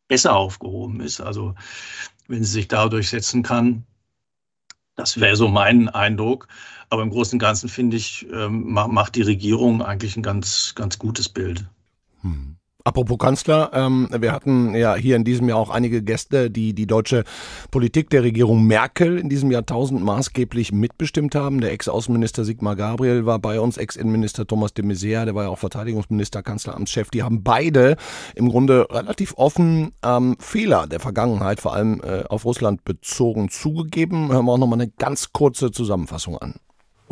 [0.08, 1.20] besser aufgehoben ist.
[1.20, 1.54] Also
[2.28, 3.84] wenn sie sich da durchsetzen kann,
[4.94, 6.48] das wäre so mein Eindruck.
[6.90, 10.98] Aber im Großen und Ganzen finde ich, ähm, macht die Regierung eigentlich ein ganz, ganz
[10.98, 11.64] gutes Bild.
[12.20, 12.56] Hm.
[12.84, 16.86] Apropos Kanzler, ähm, wir hatten ja hier in diesem Jahr auch einige Gäste, die die
[16.86, 17.22] deutsche
[17.70, 21.60] Politik der Regierung Merkel in diesem Jahrtausend maßgeblich mitbestimmt haben.
[21.60, 25.58] Der Ex-Außenminister Sigmar Gabriel war bei uns, Ex-Innenminister Thomas de Maizière, der war ja auch
[25.58, 27.10] Verteidigungsminister, Kanzleramtschef.
[27.10, 27.96] Die haben beide
[28.34, 34.32] im Grunde relativ offen ähm, Fehler der Vergangenheit, vor allem äh, auf Russland bezogen, zugegeben.
[34.32, 36.54] Hören wir auch nochmal eine ganz kurze Zusammenfassung an.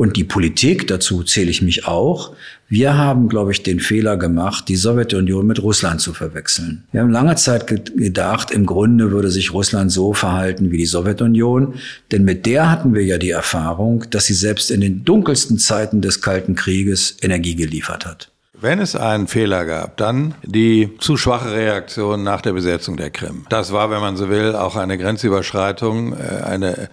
[0.01, 2.33] Und die Politik, dazu zähle ich mich auch,
[2.67, 6.85] wir haben, glaube ich, den Fehler gemacht, die Sowjetunion mit Russland zu verwechseln.
[6.91, 11.75] Wir haben lange Zeit gedacht, im Grunde würde sich Russland so verhalten wie die Sowjetunion,
[12.11, 16.01] denn mit der hatten wir ja die Erfahrung, dass sie selbst in den dunkelsten Zeiten
[16.01, 18.30] des Kalten Krieges Energie geliefert hat.
[18.61, 23.47] Wenn es einen Fehler gab, dann die zu schwache Reaktion nach der Besetzung der Krim.
[23.49, 26.89] Das war, wenn man so will, auch eine Grenzüberschreitung, äh, eine,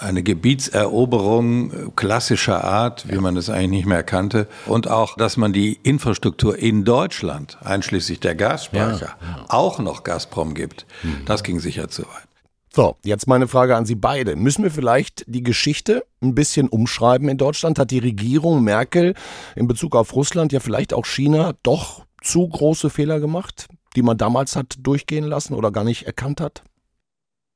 [0.00, 4.48] eine Gebietseroberung klassischer Art, wie man es eigentlich nicht mehr kannte.
[4.64, 9.44] Und auch, dass man die Infrastruktur in Deutschland, einschließlich der Gasspeicher, ja, ja.
[9.48, 10.86] auch noch Gazprom gibt.
[11.02, 11.26] Mhm.
[11.26, 12.29] Das ging sicher zu weit.
[12.72, 14.36] So, jetzt meine Frage an Sie beide.
[14.36, 17.80] Müssen wir vielleicht die Geschichte ein bisschen umschreiben in Deutschland?
[17.80, 19.14] Hat die Regierung Merkel
[19.56, 24.18] in Bezug auf Russland, ja vielleicht auch China, doch zu große Fehler gemacht, die man
[24.18, 26.62] damals hat durchgehen lassen oder gar nicht erkannt hat?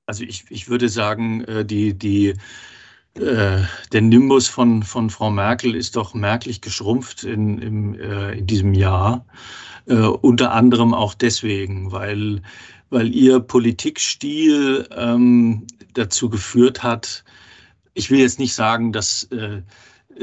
[0.07, 2.35] Also ich, ich würde sagen, äh, die, die,
[3.14, 8.48] äh, der Nimbus von, von Frau Merkel ist doch merklich geschrumpft in, im, äh, in
[8.48, 9.24] diesem Jahr.
[9.87, 12.42] Äh, unter anderem auch deswegen, weil
[12.94, 17.24] weil ihr Politikstil ähm, dazu geführt hat,
[17.92, 19.62] ich will jetzt nicht sagen, dass, äh,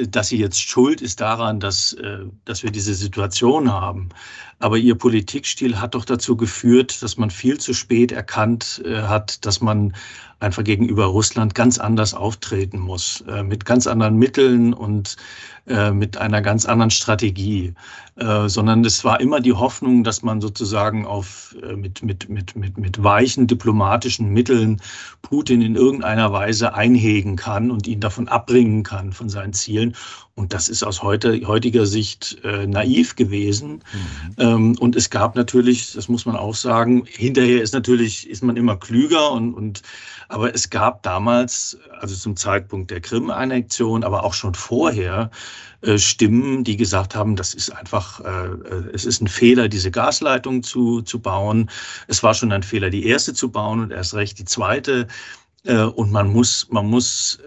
[0.07, 4.07] dass sie jetzt schuld ist daran, dass, äh, dass wir diese Situation haben.
[4.62, 9.43] Aber ihr Politikstil hat doch dazu geführt, dass man viel zu spät erkannt äh, hat,
[9.45, 9.93] dass man
[10.39, 15.17] einfach gegenüber Russland ganz anders auftreten muss, äh, mit ganz anderen Mitteln und
[15.65, 17.74] äh, mit einer ganz anderen Strategie,
[18.45, 23.02] sondern es war immer die Hoffnung, dass man sozusagen auf, mit, mit, mit, mit, mit
[23.02, 24.80] weichen diplomatischen Mitteln
[25.24, 29.95] Putin in irgendeiner Weise einhegen kann und ihn davon abbringen kann von seinen Zielen.
[30.36, 33.82] Und das ist aus heute, heutiger Sicht naiv gewesen.
[34.38, 34.51] Mhm.
[34.52, 38.58] Ähm, und es gab natürlich, das muss man auch sagen, hinterher ist natürlich, ist man
[38.58, 39.82] immer klüger und, und
[40.30, 45.30] aber es gab damals, also zum Zeitpunkt der Krim-Annexion, aber auch schon vorher,
[45.82, 48.50] äh, Stimmen, die gesagt haben, das ist einfach, äh,
[48.94, 51.70] es ist ein Fehler, diese Gasleitung zu, zu bauen.
[52.08, 55.08] Es war schon ein Fehler, die erste zu bauen und erst recht die zweite.
[55.64, 57.40] Äh, und man muss, man muss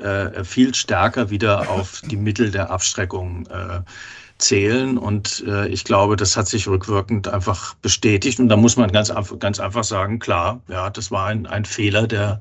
[0.45, 3.81] viel stärker wieder auf die Mittel der Abschreckung äh,
[4.39, 4.99] zählen.
[4.99, 8.41] Und äh, ich glaube, das hat sich rückwirkend einfach bestätigt.
[8.41, 12.07] Und da muss man ganz, ganz einfach sagen, klar, ja, das war ein, ein Fehler
[12.07, 12.41] der,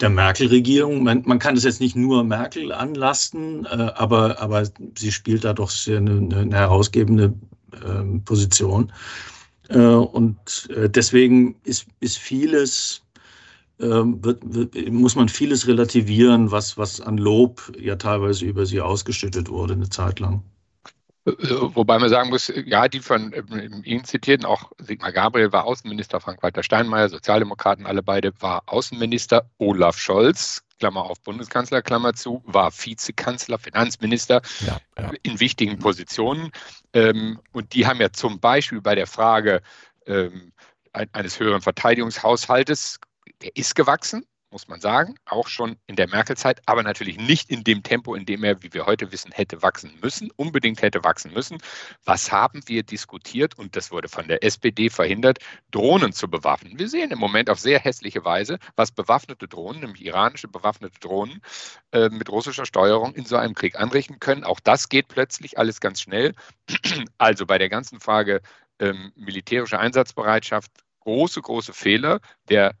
[0.00, 1.02] der Merkel-Regierung.
[1.02, 4.64] Man, man, kann das jetzt nicht nur Merkel anlasten, äh, aber, aber
[4.96, 7.34] sie spielt da doch eine, eine herausgebende
[7.72, 8.92] äh, Position.
[9.70, 13.02] Und äh, deswegen ist, ist vieles,
[13.78, 18.80] ähm, wird, wird, muss man vieles relativieren, was, was an Lob ja teilweise über sie
[18.80, 20.42] ausgeschüttet wurde eine Zeit lang.
[21.74, 26.20] Wobei man sagen muss, ja, die von ähm, Ihnen zitierten, auch Sigmar Gabriel war Außenminister,
[26.20, 32.72] Frank-Walter Steinmeier, Sozialdemokraten, alle beide, war Außenminister, Olaf Scholz, Klammer auf Bundeskanzler, Klammer zu, war
[32.72, 35.10] Vizekanzler, Finanzminister ja, ja.
[35.22, 36.52] in wichtigen Positionen.
[36.92, 39.62] Ähm, und die haben ja zum Beispiel bei der Frage
[40.06, 40.52] ähm,
[40.92, 43.00] eines höheren Verteidigungshaushaltes,
[43.42, 47.64] der ist gewachsen, muss man sagen, auch schon in der Merkel-Zeit, aber natürlich nicht in
[47.64, 51.32] dem Tempo, in dem er, wie wir heute wissen, hätte wachsen müssen, unbedingt hätte wachsen
[51.32, 51.58] müssen.
[52.04, 55.38] Was haben wir diskutiert, und das wurde von der SPD verhindert,
[55.70, 56.78] Drohnen zu bewaffnen?
[56.78, 61.42] Wir sehen im Moment auf sehr hässliche Weise, was bewaffnete Drohnen, nämlich iranische bewaffnete Drohnen,
[61.92, 64.44] äh, mit russischer Steuerung in so einem Krieg anrichten können.
[64.44, 66.34] Auch das geht plötzlich alles ganz schnell.
[67.18, 68.42] Also bei der ganzen Frage
[68.78, 72.74] ähm, militärische Einsatzbereitschaft große, große Fehler der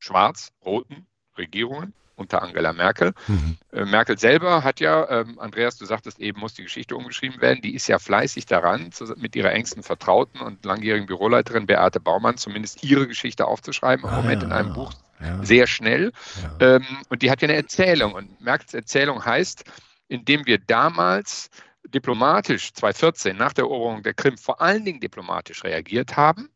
[0.00, 1.06] schwarz-roten
[1.38, 3.14] Regierungen unter Angela Merkel.
[3.26, 3.56] Mhm.
[3.72, 7.60] Äh, Merkel selber hat ja, ähm, Andreas, du sagtest eben, muss die Geschichte umgeschrieben werden,
[7.62, 12.36] die ist ja fleißig daran, zu, mit ihrer engsten Vertrauten und langjährigen Büroleiterin Beate Baumann
[12.36, 14.48] zumindest ihre Geschichte aufzuschreiben, im ah, Moment ja.
[14.48, 15.42] in einem Buch ja.
[15.42, 16.12] sehr schnell.
[16.60, 16.76] Ja.
[16.76, 19.64] Ähm, und die hat ja eine Erzählung und Merkels Erzählung heißt,
[20.08, 21.50] indem wir damals
[21.88, 26.50] diplomatisch 2014 nach der Eroberung der Krim vor allen Dingen diplomatisch reagiert haben,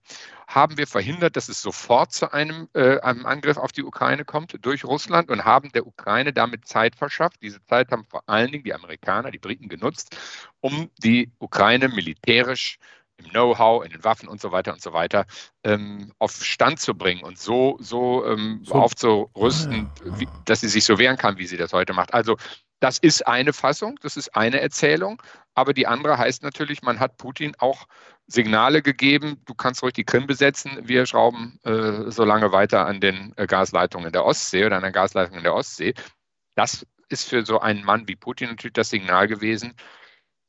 [0.46, 4.56] haben wir verhindert, dass es sofort zu einem, äh, einem Angriff auf die Ukraine kommt
[4.64, 7.40] durch Russland und haben der Ukraine damit Zeit verschafft.
[7.42, 10.16] Diese Zeit haben vor allen Dingen die Amerikaner, die Briten genutzt,
[10.60, 12.78] um die Ukraine militärisch
[13.16, 15.24] im Know-how, in den Waffen und so weiter und so weiter
[15.62, 20.84] ähm, auf Stand zu bringen und so, so, ähm, so aufzurüsten, wie, dass sie sich
[20.84, 22.12] so wehren kann, wie sie das heute macht.
[22.12, 22.36] Also
[22.80, 25.22] das ist eine Fassung, das ist eine Erzählung,
[25.54, 27.86] aber die andere heißt natürlich, man hat Putin auch
[28.26, 33.00] Signale gegeben, du kannst ruhig die Krim besetzen, wir schrauben äh, so lange weiter an
[33.00, 35.94] den äh, Gasleitungen der Ostsee oder an der Gasleitung in der Ostsee.
[36.54, 39.74] Das ist für so einen Mann wie Putin natürlich das Signal gewesen,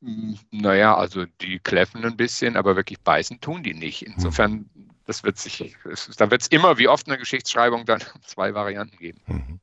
[0.01, 4.03] hm, naja, also die kläffen ein bisschen, aber wirklich beißen tun die nicht.
[4.03, 4.69] Insofern,
[5.05, 5.75] das wird sich,
[6.17, 9.21] da wird es immer wie oft in der Geschichtsschreibung dann zwei Varianten geben.
[9.25, 9.59] Mhm.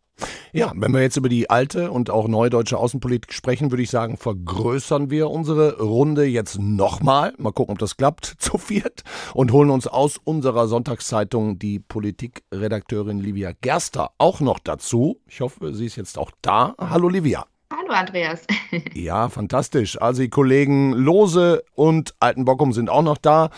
[0.53, 3.91] Ja, wenn wir jetzt über die alte und auch neue deutsche Außenpolitik sprechen, würde ich
[3.91, 7.33] sagen, vergrößern wir unsere Runde jetzt nochmal.
[7.39, 9.03] Mal gucken, ob das klappt, zu viert.
[9.35, 15.21] Und holen uns aus unserer Sonntagszeitung die Politikredakteurin Livia Gerster auch noch dazu.
[15.27, 16.75] Ich hoffe, sie ist jetzt auch da.
[16.79, 17.47] Hallo Livia.
[17.75, 18.43] Hallo Andreas.
[18.95, 20.01] ja, fantastisch.
[20.01, 23.49] Also die Kollegen Lose und Altenbockum sind auch noch da.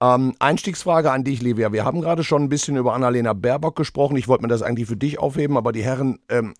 [0.00, 1.72] Ähm, Einstiegsfrage an dich, Livia.
[1.72, 4.16] Wir haben gerade schon ein bisschen über Annalena Baerbock gesprochen.
[4.16, 6.54] Ich wollte mir das eigentlich für dich aufheben, aber die Herren ähm,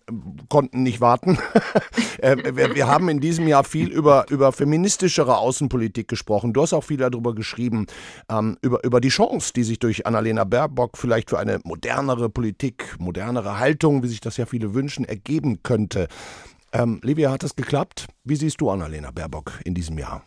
[0.49, 1.37] konnten nicht warten.
[2.17, 6.51] äh, wir, wir, haben in diesem Jahr viel über, über feministischere Außenpolitik gesprochen.
[6.51, 7.85] Du hast auch viel darüber geschrieben,
[8.29, 12.97] ähm, über, über die Chance, die sich durch Annalena Baerbock vielleicht für eine modernere Politik,
[12.99, 16.09] modernere Haltung, wie sich das ja viele wünschen, ergeben könnte.
[16.75, 18.07] Ähm, Livia, hat das geklappt?
[18.25, 20.23] Wie siehst du Annalena Baerbock in diesem Jahr?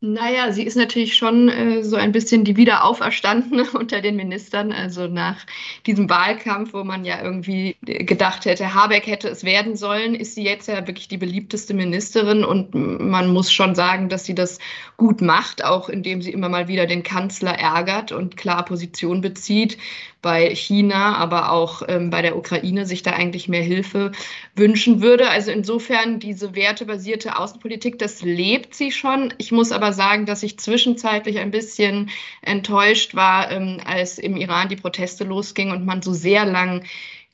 [0.00, 4.72] Naja, sie ist natürlich schon äh, so ein bisschen die Wiederauferstandene unter den Ministern.
[4.72, 5.44] Also nach
[5.86, 10.44] diesem Wahlkampf, wo man ja irgendwie gedacht hätte, Habeck hätte es werden sollen, ist sie
[10.44, 12.44] jetzt ja wirklich die beliebteste Ministerin.
[12.44, 14.58] Und man muss schon sagen, dass sie das
[14.96, 19.78] gut macht, auch indem sie immer mal wieder den Kanzler ärgert und klar Position bezieht
[20.20, 24.12] bei China, aber auch ähm, bei der Ukraine sich da eigentlich mehr Hilfe
[24.56, 25.30] wünschen würde.
[25.30, 29.32] Also insofern diese wertebasierte Außenpolitik, das lebt sie schon.
[29.38, 32.10] Ich muss aber sagen, dass ich zwischenzeitlich ein bisschen
[32.42, 36.84] enttäuscht war, ähm, als im Iran die Proteste losgingen und man so sehr lang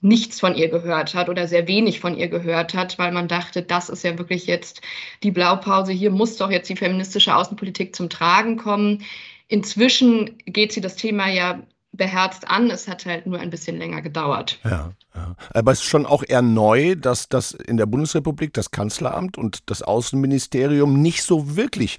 [0.02, 3.62] nichts von ihr gehört hat oder sehr wenig von ihr gehört hat, weil man dachte,
[3.62, 4.82] das ist ja wirklich jetzt
[5.22, 5.92] die Blaupause.
[5.92, 9.02] Hier muss doch jetzt die feministische Außenpolitik zum Tragen kommen.
[9.48, 11.62] Inzwischen geht sie das Thema ja
[11.96, 12.70] beherzt an.
[12.70, 14.58] Es hat halt nur ein bisschen länger gedauert.
[14.64, 15.36] Ja, ja.
[15.52, 19.70] Aber es ist schon auch eher neu, dass das in der Bundesrepublik das Kanzleramt und
[19.70, 21.98] das Außenministerium nicht so wirklich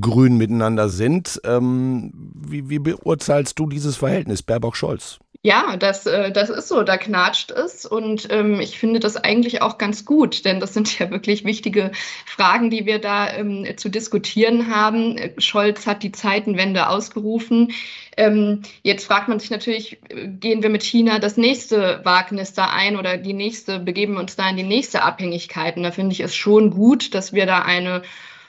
[0.00, 1.40] grün miteinander sind.
[1.44, 5.18] Ähm, wie, wie beurteilst du dieses Verhältnis, Baerbock-Scholz?
[5.46, 9.60] Ja, das, äh, das ist so, da knatscht es und ähm, ich finde das eigentlich
[9.60, 11.90] auch ganz gut, denn das sind ja wirklich wichtige
[12.24, 15.18] Fragen, die wir da ähm, zu diskutieren haben.
[15.36, 17.72] Scholz hat die Zeitenwende ausgerufen.
[18.16, 22.96] Ähm, jetzt fragt man sich natürlich, gehen wir mit China das nächste Wagnis da ein
[22.96, 25.76] oder die nächste, begeben wir uns da in die nächste Abhängigkeit?
[25.76, 28.00] Und da finde ich es schon gut, dass wir da eine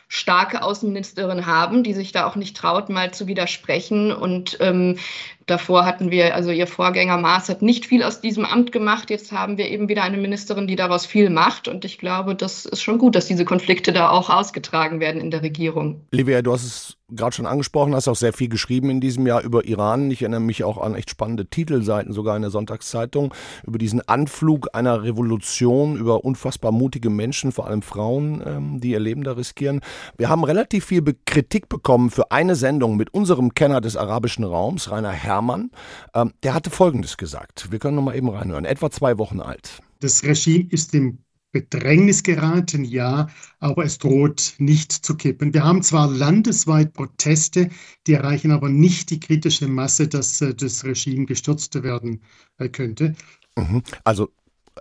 [0.08, 4.12] starke Außenministerin haben, die sich da auch nicht traut, mal zu widersprechen.
[4.14, 4.98] Und ähm,
[5.46, 9.12] Davor hatten wir, also ihr Vorgänger Maas hat nicht viel aus diesem Amt gemacht.
[9.12, 11.68] Jetzt haben wir eben wieder eine Ministerin, die daraus viel macht.
[11.68, 15.30] Und ich glaube, das ist schon gut, dass diese Konflikte da auch ausgetragen werden in
[15.30, 16.02] der Regierung.
[16.12, 19.44] Livia, du hast es gerade schon angesprochen, hast auch sehr viel geschrieben in diesem Jahr
[19.44, 20.10] über Iran.
[20.10, 23.32] Ich erinnere mich auch an echt spannende Titelseiten, sogar in der Sonntagszeitung,
[23.64, 29.00] über diesen Anflug einer Revolution, über unfassbar mutige Menschen, vor allem Frauen, ähm, die ihr
[29.00, 29.82] Leben da riskieren.
[30.18, 34.90] Wir haben relativ viel Kritik bekommen für eine Sendung mit unserem Kenner des arabischen Raums,
[34.90, 35.72] Rainer Herr Herrmann.
[36.14, 37.72] Ähm, der hatte Folgendes gesagt.
[37.72, 38.66] Wir können noch mal eben reinhören.
[38.66, 39.82] Etwa zwei Wochen alt.
[40.00, 41.20] Das Regime ist im
[41.52, 43.28] Bedrängnis geraten, ja,
[43.60, 45.54] aber es droht nicht zu kippen.
[45.54, 47.70] Wir haben zwar landesweit Proteste,
[48.08, 52.22] die erreichen aber nicht die kritische Masse, dass äh, das Regime gestürzt werden
[52.58, 53.16] äh, könnte.
[53.58, 53.84] Mhm.
[54.04, 54.32] Also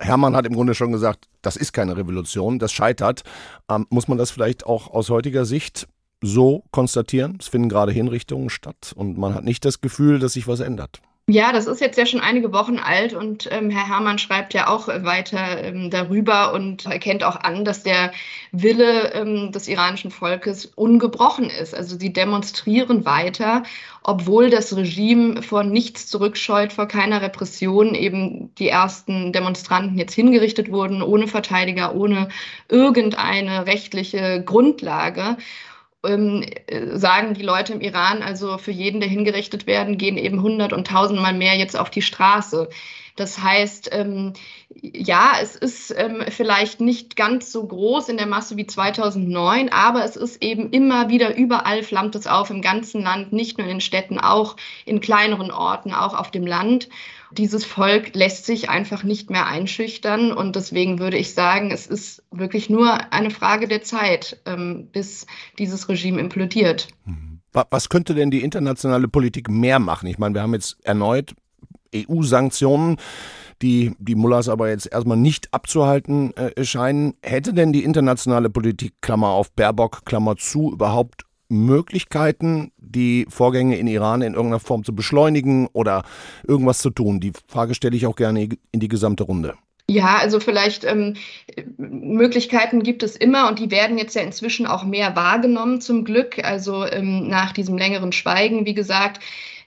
[0.01, 3.23] Hermann hat im Grunde schon gesagt, das ist keine Revolution, das scheitert.
[3.71, 5.87] Ähm, muss man das vielleicht auch aus heutiger Sicht
[6.25, 7.39] so konstatieren.
[7.41, 11.01] Es finden gerade Hinrichtungen statt und man hat nicht das Gefühl, dass sich was ändert.
[11.27, 14.69] Ja, das ist jetzt ja schon einige Wochen alt und ähm, Herr Herrmann schreibt ja
[14.69, 18.13] auch weiter ähm, darüber und erkennt auch an, dass der
[18.53, 21.75] Wille ähm, des iranischen Volkes ungebrochen ist.
[21.75, 23.63] Also sie demonstrieren weiter,
[24.03, 27.95] obwohl das Regime vor nichts zurückscheut, vor keiner Repression.
[27.95, 32.29] Eben die ersten Demonstranten jetzt hingerichtet wurden, ohne Verteidiger, ohne
[32.69, 35.39] irgendeine rechtliche Grundlage
[36.07, 36.45] ähm,
[36.95, 40.87] sagen die Leute im Iran, also für jeden, der hingerichtet werden, gehen eben hundert und
[40.87, 42.69] tausendmal mehr jetzt auf die Straße.
[43.17, 44.33] Das heißt, ähm,
[44.71, 50.05] ja, es ist ähm, vielleicht nicht ganz so groß in der Masse wie 2009, aber
[50.05, 53.75] es ist eben immer wieder überall flammt es auf im ganzen Land, nicht nur in
[53.75, 56.89] den Städten, auch in kleineren Orten, auch auf dem Land
[57.39, 60.33] dieses Volk lässt sich einfach nicht mehr einschüchtern.
[60.33, 65.27] Und deswegen würde ich sagen, es ist wirklich nur eine Frage der Zeit, ähm, bis
[65.59, 66.89] dieses Regime implodiert.
[67.53, 70.09] Was könnte denn die internationale Politik mehr machen?
[70.09, 71.35] Ich meine, wir haben jetzt erneut
[71.95, 72.97] EU-Sanktionen
[73.63, 77.15] die die Mullahs aber jetzt erstmal nicht abzuhalten äh, scheinen.
[77.23, 83.87] Hätte denn die internationale Politik, Klammer auf Baerbock, Klammer zu, überhaupt Möglichkeiten, die Vorgänge in
[83.87, 86.05] Iran in irgendeiner Form zu beschleunigen oder
[86.47, 87.21] irgendwas zu tun?
[87.21, 89.55] Die Frage stelle ich auch gerne in die gesamte Runde.
[89.87, 91.15] Ja, also vielleicht ähm,
[91.77, 96.43] Möglichkeiten gibt es immer und die werden jetzt ja inzwischen auch mehr wahrgenommen zum Glück.
[96.43, 99.21] Also ähm, nach diesem längeren Schweigen, wie gesagt,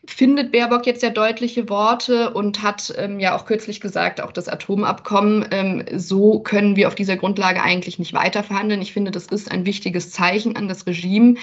[0.08, 4.48] findet Baerbock jetzt ja deutliche Worte und hat ähm, ja auch kürzlich gesagt, auch das
[4.48, 8.82] Atomabkommen, ähm, so können wir auf dieser Grundlage eigentlich nicht weiter verhandeln.
[8.82, 11.36] Ich finde, das ist ein wichtiges Zeichen an das Regime.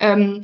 [0.00, 0.42] Ähm,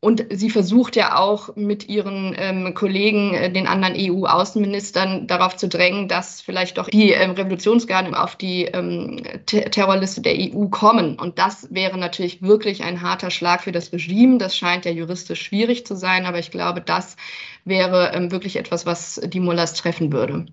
[0.00, 5.68] und sie versucht ja auch mit ihren ähm, Kollegen, äh, den anderen EU-Außenministern, darauf zu
[5.68, 11.18] drängen, dass vielleicht doch die ähm, Revolutionsgarden auf die ähm, Ter Terrorliste der EU kommen.
[11.18, 14.38] Und das wäre natürlich wirklich ein harter Schlag für das Regime.
[14.38, 17.16] Das scheint ja juristisch schwierig zu sein, aber ich glaube, das
[17.64, 20.46] wäre ähm, wirklich etwas, was die Mullahs treffen würde.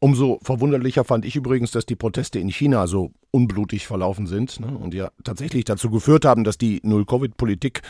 [0.00, 4.68] Umso verwunderlicher fand ich übrigens, dass die Proteste in China so unblutig verlaufen sind ne,
[4.68, 7.80] und ja tatsächlich dazu geführt haben, dass die Null-Covid-Politik,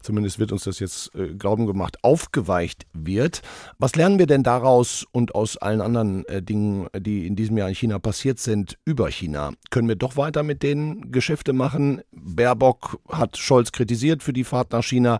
[0.00, 3.42] zumindest wird uns das jetzt äh, glauben gemacht, aufgeweicht wird.
[3.78, 7.68] Was lernen wir denn daraus und aus allen anderen äh, Dingen, die in diesem Jahr
[7.68, 9.50] in China passiert sind, über China?
[9.70, 12.02] Können wir doch weiter mit denen Geschäfte machen?
[12.12, 15.18] Baerbock hat Scholz kritisiert für die Fahrt nach China.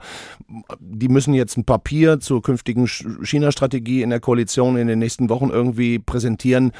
[0.78, 5.50] Die müssen jetzt ein Papier zur künftigen China-Strategie in der Koalition in den nächsten Wochen
[5.50, 6.70] irgendwie präsentieren.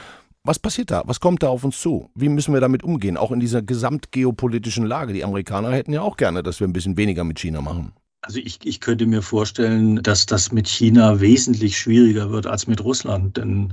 [0.45, 1.05] Was passiert da?
[1.07, 2.11] Was kommt da auf uns zu?
[2.17, 3.17] Wie müssen wir damit umgehen?
[3.17, 5.13] Auch in dieser gesamtgeopolitischen Lage.
[5.13, 7.93] Die Amerikaner hätten ja auch gerne, dass wir ein bisschen weniger mit China machen.
[8.23, 12.83] Also ich, ich könnte mir vorstellen, dass das mit China wesentlich schwieriger wird als mit
[12.83, 13.37] Russland.
[13.37, 13.73] Denn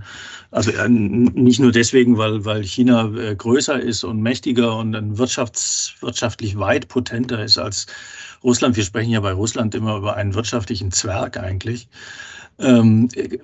[0.51, 5.17] also äh, nicht nur deswegen, weil, weil China äh, größer ist und mächtiger und dann
[5.17, 7.88] wirtschafts, wirtschaftlich weit potenter ist als
[8.43, 8.75] Russland.
[8.75, 11.89] Wir sprechen ja bei Russland immer über einen wirtschaftlichen Zwerg eigentlich.
[12.60, 13.39] Ähm, äh,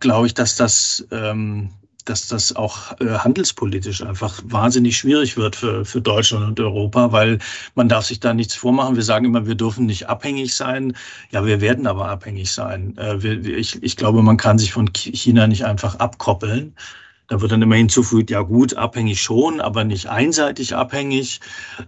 [0.00, 1.70] Glaube ich, dass das ähm,
[2.06, 7.38] dass das auch äh, handelspolitisch einfach wahnsinnig schwierig wird für, für Deutschland und Europa, weil
[7.74, 8.96] man darf sich da nichts vormachen.
[8.96, 10.96] Wir sagen immer, wir dürfen nicht abhängig sein.
[11.30, 12.96] Ja, wir werden aber abhängig sein.
[12.96, 16.74] Äh, wir, ich, ich glaube, man kann sich von China nicht einfach abkoppeln.
[17.28, 21.40] Da wird dann immer hinzufügt, ja gut, abhängig schon, aber nicht einseitig abhängig.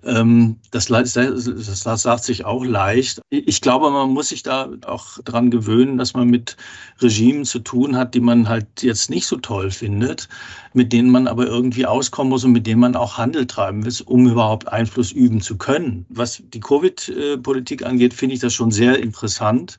[0.05, 3.21] Ähm, das, das, das sagt sich auch leicht.
[3.31, 6.57] Ich glaube, man muss sich da auch dran gewöhnen, dass man mit
[7.01, 10.29] Regimen zu tun hat, die man halt jetzt nicht so toll findet,
[10.73, 13.95] mit denen man aber irgendwie auskommen muss und mit denen man auch Handel treiben will,
[14.07, 16.05] um überhaupt Einfluss üben zu können.
[16.09, 19.79] Was die Covid-Politik angeht, finde ich das schon sehr interessant.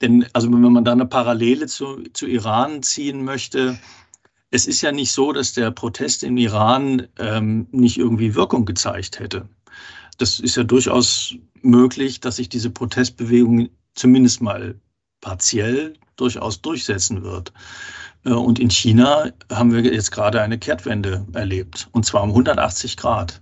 [0.00, 3.78] Denn also wenn man da eine Parallele zu, zu Iran ziehen möchte,
[4.50, 9.20] es ist ja nicht so, dass der Protest im Iran ähm, nicht irgendwie Wirkung gezeigt
[9.20, 9.48] hätte.
[10.18, 14.74] Das ist ja durchaus möglich, dass sich diese Protestbewegung zumindest mal
[15.20, 17.52] partiell durchaus durchsetzen wird.
[18.24, 22.96] Äh, und in China haben wir jetzt gerade eine Kehrtwende erlebt, und zwar um 180
[22.96, 23.40] Grad.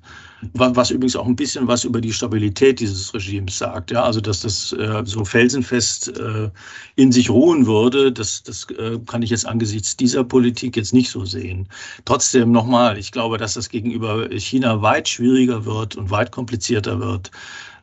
[0.54, 3.90] Was übrigens auch ein bisschen was über die Stabilität dieses Regimes sagt.
[3.90, 6.50] Ja, also dass das äh, so felsenfest äh,
[6.96, 11.10] in sich ruhen würde, das, das äh, kann ich jetzt angesichts dieser Politik jetzt nicht
[11.10, 11.68] so sehen.
[12.04, 17.30] Trotzdem nochmal, ich glaube, dass das gegenüber China weit schwieriger wird und weit komplizierter wird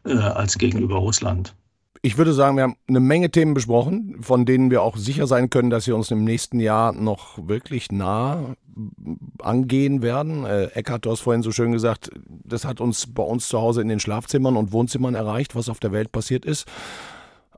[0.05, 1.53] äh, als gegenüber Russland.
[2.05, 5.49] Ich würde sagen, wir haben eine Menge Themen besprochen, von denen wir auch sicher sein
[5.49, 8.53] können, dass sie uns im nächsten Jahr noch wirklich nah
[9.39, 10.45] angehen werden.
[10.45, 13.81] Äh, Eckhard, du hast vorhin so schön gesagt, das hat uns bei uns zu Hause
[13.81, 16.67] in den Schlafzimmern und Wohnzimmern erreicht, was auf der Welt passiert ist.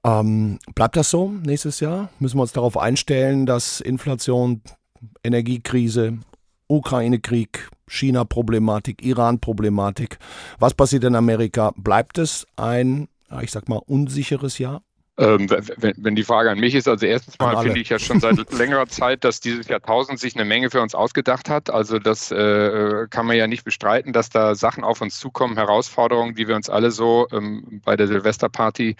[0.06, 2.08] Ähm, bleibt das so nächstes Jahr?
[2.20, 4.62] Müssen wir uns darauf einstellen, dass Inflation,
[5.26, 6.20] Energiekrise,
[6.68, 10.20] Ukraine-Krieg, China-Problematik, Iran-Problematik,
[10.58, 11.74] was passiert in Amerika?
[11.76, 13.10] Bleibt es ein
[13.42, 14.82] ich sag mal, unsicheres Jahr?
[15.20, 18.20] Ähm, wenn, wenn, die Frage an mich ist, also erstens mal finde ich ja schon
[18.20, 21.72] seit längerer Zeit, dass dieses Jahrtausend sich eine Menge für uns ausgedacht hat.
[21.72, 26.36] Also das äh, kann man ja nicht bestreiten, dass da Sachen auf uns zukommen, Herausforderungen,
[26.36, 28.95] die wir uns alle so ähm, bei der Silvesterparty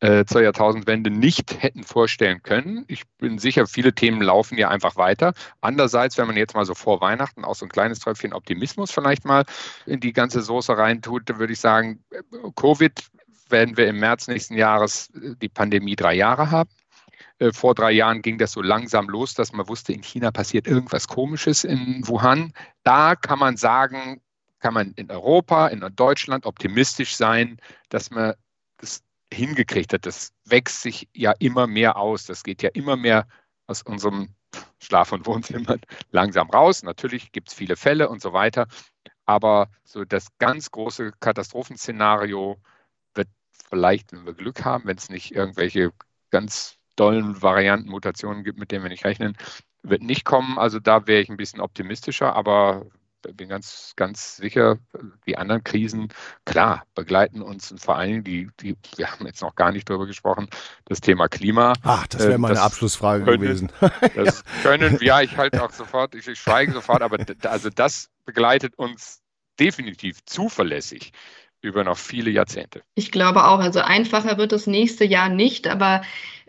[0.00, 2.84] äh, zur Jahrtausendwende nicht hätten vorstellen können.
[2.88, 5.32] Ich bin sicher, viele Themen laufen ja einfach weiter.
[5.62, 9.24] Andererseits, wenn man jetzt mal so vor Weihnachten auch so ein kleines Tröpfchen Optimismus vielleicht
[9.24, 9.46] mal
[9.86, 12.20] in die ganze Soße reintut, dann würde ich sagen, äh,
[12.54, 12.92] Covid
[13.52, 16.70] werden wir im März nächsten Jahres äh, die Pandemie drei Jahre haben.
[17.38, 20.66] Äh, vor drei Jahren ging das so langsam los, dass man wusste, in China passiert
[20.66, 22.52] irgendwas Komisches in Wuhan.
[22.82, 24.20] Da kann man sagen,
[24.60, 28.34] kann man in Europa, in Deutschland optimistisch sein, dass man
[28.78, 30.06] das hingekriegt hat.
[30.06, 32.26] Das wächst sich ja immer mehr aus.
[32.26, 33.26] Das geht ja immer mehr
[33.66, 34.28] aus unserem
[34.78, 35.76] Schlaf- und Wohnzimmer
[36.10, 36.82] langsam raus.
[36.82, 38.66] Natürlich gibt es viele Fälle und so weiter.
[39.24, 42.58] Aber so das ganz große Katastrophenszenario
[43.72, 45.92] vielleicht, wenn wir Glück haben, wenn es nicht irgendwelche
[46.30, 49.34] ganz dollen Varianten, Mutationen gibt, mit denen wir nicht rechnen,
[49.82, 50.58] wird nicht kommen.
[50.58, 52.84] Also da wäre ich ein bisschen optimistischer, aber
[53.34, 54.78] bin ganz, ganz sicher,
[55.26, 56.08] die anderen Krisen,
[56.44, 59.88] klar, begleiten uns und vor allen Dingen die, die, wir haben jetzt noch gar nicht
[59.88, 60.48] darüber gesprochen,
[60.84, 61.72] das Thema Klima.
[61.82, 63.72] Ach, das wäre meine das Abschlussfrage können, gewesen.
[64.16, 68.74] Das können, ja, ich halte auch sofort, ich, ich schweige sofort, aber also das begleitet
[68.76, 69.22] uns
[69.58, 71.12] definitiv zuverlässig
[71.62, 72.82] über noch viele Jahrzehnte.
[72.94, 76.02] Ich glaube auch, also einfacher wird das nächste Jahr nicht, aber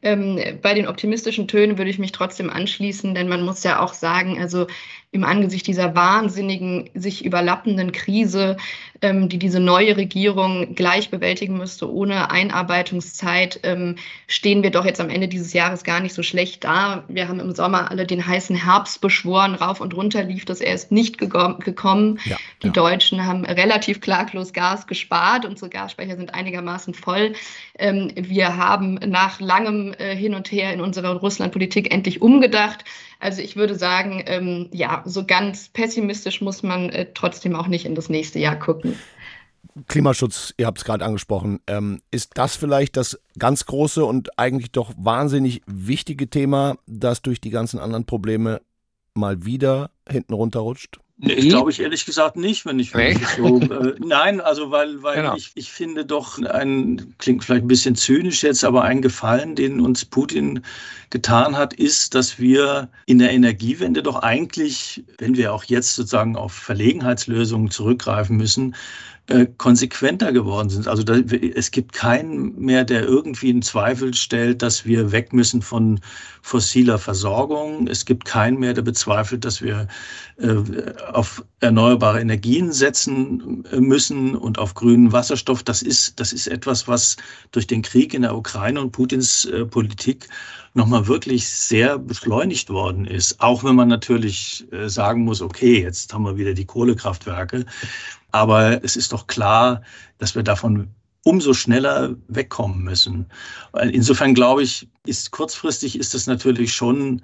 [0.03, 3.93] ähm, bei den optimistischen Tönen würde ich mich trotzdem anschließen, denn man muss ja auch
[3.93, 4.67] sagen, also
[5.13, 8.57] im Angesicht dieser wahnsinnigen, sich überlappenden Krise,
[9.03, 13.97] ähm, die diese neue Regierung gleich bewältigen müsste, ohne Einarbeitungszeit, ähm,
[14.27, 17.03] stehen wir doch jetzt am Ende dieses Jahres gar nicht so schlecht da.
[17.09, 20.91] Wir haben im Sommer alle den heißen Herbst beschworen, rauf und runter lief das erst
[20.91, 22.19] nicht gekommen.
[22.25, 22.73] Ja, die ja.
[22.73, 27.33] Deutschen haben relativ klaglos Gas gespart, unsere Gasspeicher sind einigermaßen voll.
[27.77, 32.85] Ähm, wir haben nach langem äh, Hin und Her in unserer Russlandpolitik endlich umgedacht.
[33.19, 37.85] Also ich würde sagen, ähm, ja, so ganz pessimistisch muss man äh, trotzdem auch nicht
[37.85, 38.95] in das nächste Jahr gucken.
[39.87, 44.71] Klimaschutz, ihr habt es gerade angesprochen, ähm, ist das vielleicht das ganz große und eigentlich
[44.71, 48.61] doch wahnsinnig wichtige Thema, das durch die ganzen anderen Probleme
[49.15, 50.99] mal wieder hinten runterrutscht?
[51.17, 53.15] Nee, ich glaube ich ehrlich gesagt nicht, wenn ich, nee.
[53.37, 53.59] so.
[53.59, 55.35] Äh, nein, also weil, weil genau.
[55.35, 59.79] ich, ich finde doch ein, klingt vielleicht ein bisschen zynisch jetzt, aber ein Gefallen, den
[59.79, 60.63] uns Putin
[61.11, 66.35] getan hat, ist, dass wir in der Energiewende doch eigentlich, wenn wir auch jetzt sozusagen
[66.35, 68.75] auf Verlegenheitslösungen zurückgreifen müssen,
[69.27, 70.87] äh, konsequenter geworden sind.
[70.87, 75.61] Also da, es gibt keinen mehr, der irgendwie in Zweifel stellt, dass wir weg müssen
[75.61, 76.01] von
[76.41, 77.87] fossiler Versorgung.
[77.87, 79.87] Es gibt keinen mehr, der bezweifelt, dass wir
[80.39, 80.55] äh,
[81.13, 85.63] auf erneuerbare Energien setzen müssen und auf grünen Wasserstoff.
[85.63, 87.15] Das ist, das ist etwas, was
[87.51, 90.27] durch den Krieg in der Ukraine und Putins äh, Politik
[90.73, 93.39] nochmal wirklich sehr beschleunigt worden ist.
[93.39, 97.65] Auch wenn man natürlich äh, sagen muss, okay, jetzt haben wir wieder die Kohlekraftwerke.
[98.33, 99.83] Aber es ist doch klar,
[100.17, 100.89] dass wir davon
[101.23, 103.27] umso schneller wegkommen müssen.
[103.79, 107.21] Insofern glaube ich, ist kurzfristig ist das natürlich schon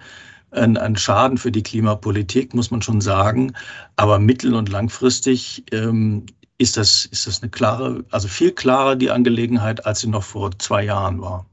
[0.52, 3.54] ein, ein, Schaden für die Klimapolitik, muss man schon sagen.
[3.96, 6.28] Aber mittel- und langfristig ähm,
[6.60, 10.58] ist, das, ist das eine klare, also viel klarer die Angelegenheit, als sie noch vor
[10.60, 11.46] zwei Jahren war.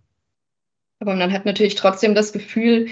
[1.00, 2.88] Aber man hat natürlich trotzdem das Gefühl,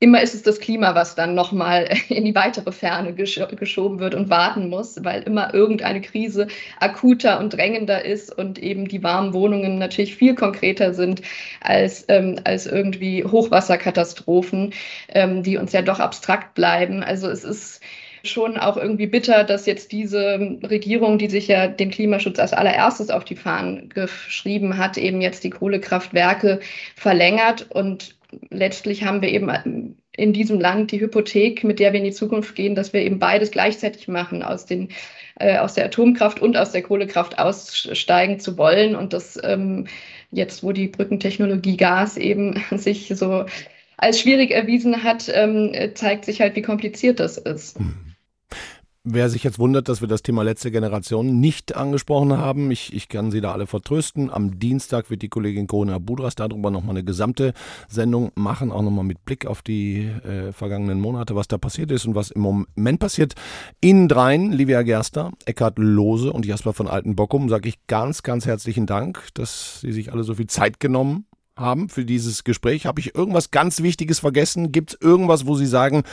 [0.00, 4.14] immer ist es das Klima, was dann nochmal in die weitere Ferne gesch geschoben wird
[4.14, 9.32] und warten muss, weil immer irgendeine Krise akuter und drängender ist und eben die warmen
[9.32, 11.22] Wohnungen natürlich viel konkreter sind
[11.60, 14.72] als, ähm, als irgendwie Hochwasserkatastrophen,
[15.08, 17.02] ähm, die uns ja doch abstrakt bleiben.
[17.02, 17.80] Also es ist
[18.24, 23.10] schon auch irgendwie bitter, dass jetzt diese Regierung, die sich ja den Klimaschutz als allererstes
[23.10, 26.60] auf die Fahnen geschrieben hat, eben jetzt die Kohlekraftwerke
[26.96, 28.17] verlängert und
[28.50, 32.54] letztlich haben wir eben in diesem Land die Hypothek, mit der wir in die Zukunft
[32.54, 34.88] gehen, dass wir eben beides gleichzeitig machen, aus, den,
[35.38, 38.96] äh, aus der Atomkraft und aus der Kohlekraft aussteigen zu wollen.
[38.96, 39.86] Und das ähm,
[40.30, 43.46] jetzt, wo die Brückentechnologie Gas eben sich so
[43.96, 47.80] als schwierig erwiesen hat, ähm, zeigt sich halt, wie kompliziert das ist.
[47.80, 48.07] Mhm.
[49.04, 53.08] Wer sich jetzt wundert, dass wir das Thema letzte Generation nicht angesprochen haben, ich, ich
[53.08, 54.28] kann Sie da alle vertrösten.
[54.28, 57.54] Am Dienstag wird die Kollegin Corona Budras darüber nochmal eine gesamte
[57.88, 62.06] Sendung machen, auch nochmal mit Blick auf die äh, vergangenen Monate, was da passiert ist
[62.06, 63.34] und was im Moment passiert.
[63.80, 68.86] Ihnen dreien, Livia Gerster, Eckhard Lose und Jasper von Altenbockum, sage ich ganz, ganz herzlichen
[68.86, 71.27] Dank, dass Sie sich alle so viel Zeit genommen
[71.58, 72.86] haben für dieses Gespräch.
[72.86, 74.72] Habe ich irgendwas ganz Wichtiges vergessen?
[74.72, 76.04] Gibt es irgendwas, wo Sie sagen,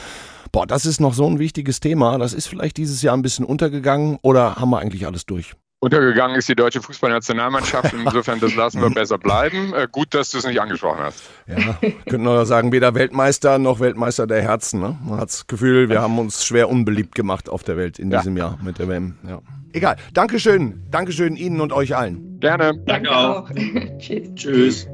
[0.51, 3.45] boah, das ist noch so ein wichtiges Thema, das ist vielleicht dieses Jahr ein bisschen
[3.45, 5.53] untergegangen oder haben wir eigentlich alles durch?
[5.81, 7.93] Untergegangen ist die deutsche Fußballnationalmannschaft.
[8.05, 9.73] Insofern, das lassen wir besser bleiben.
[9.73, 11.23] Äh, gut, dass du es nicht angesprochen hast.
[11.45, 11.77] Ja,
[12.09, 14.79] könnten wir sagen, weder Weltmeister noch Weltmeister der Herzen.
[14.79, 14.97] Ne?
[15.03, 18.19] Man hat das Gefühl, wir haben uns schwer unbeliebt gemacht auf der Welt in ja.
[18.19, 19.17] diesem Jahr mit der WM.
[19.27, 19.41] Ja.
[19.73, 19.97] Egal.
[20.13, 20.85] Dankeschön.
[20.89, 22.39] Dankeschön Ihnen und euch allen.
[22.39, 22.73] Gerne.
[22.85, 23.51] Danke auch.
[23.99, 24.29] Tschüss.
[24.35, 24.87] Tschüss.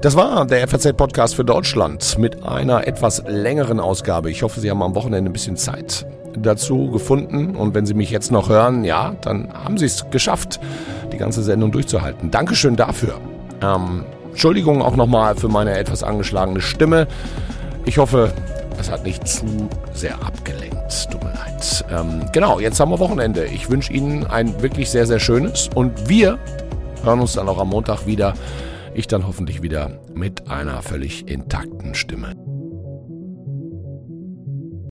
[0.00, 4.30] Das war der FAZ-Podcast für Deutschland mit einer etwas längeren Ausgabe.
[4.30, 7.56] Ich hoffe, Sie haben am Wochenende ein bisschen Zeit dazu gefunden.
[7.56, 10.60] Und wenn Sie mich jetzt noch hören, ja, dann haben Sie es geschafft,
[11.12, 12.30] die ganze Sendung durchzuhalten.
[12.30, 13.14] Dankeschön dafür.
[13.60, 17.08] Ähm, Entschuldigung auch nochmal für meine etwas angeschlagene Stimme.
[17.84, 18.32] Ich hoffe,
[18.78, 19.46] es hat nicht zu
[19.94, 21.10] sehr abgelenkt.
[21.10, 21.84] Tut mir leid.
[21.90, 23.46] Ähm, genau, jetzt haben wir Wochenende.
[23.46, 25.68] Ich wünsche Ihnen ein wirklich sehr, sehr schönes.
[25.74, 26.38] Und wir
[27.02, 28.34] hören uns dann auch am Montag wieder.
[28.98, 32.47] Ich dann hoffentlich wieder mit einer völlig intakten Stimme.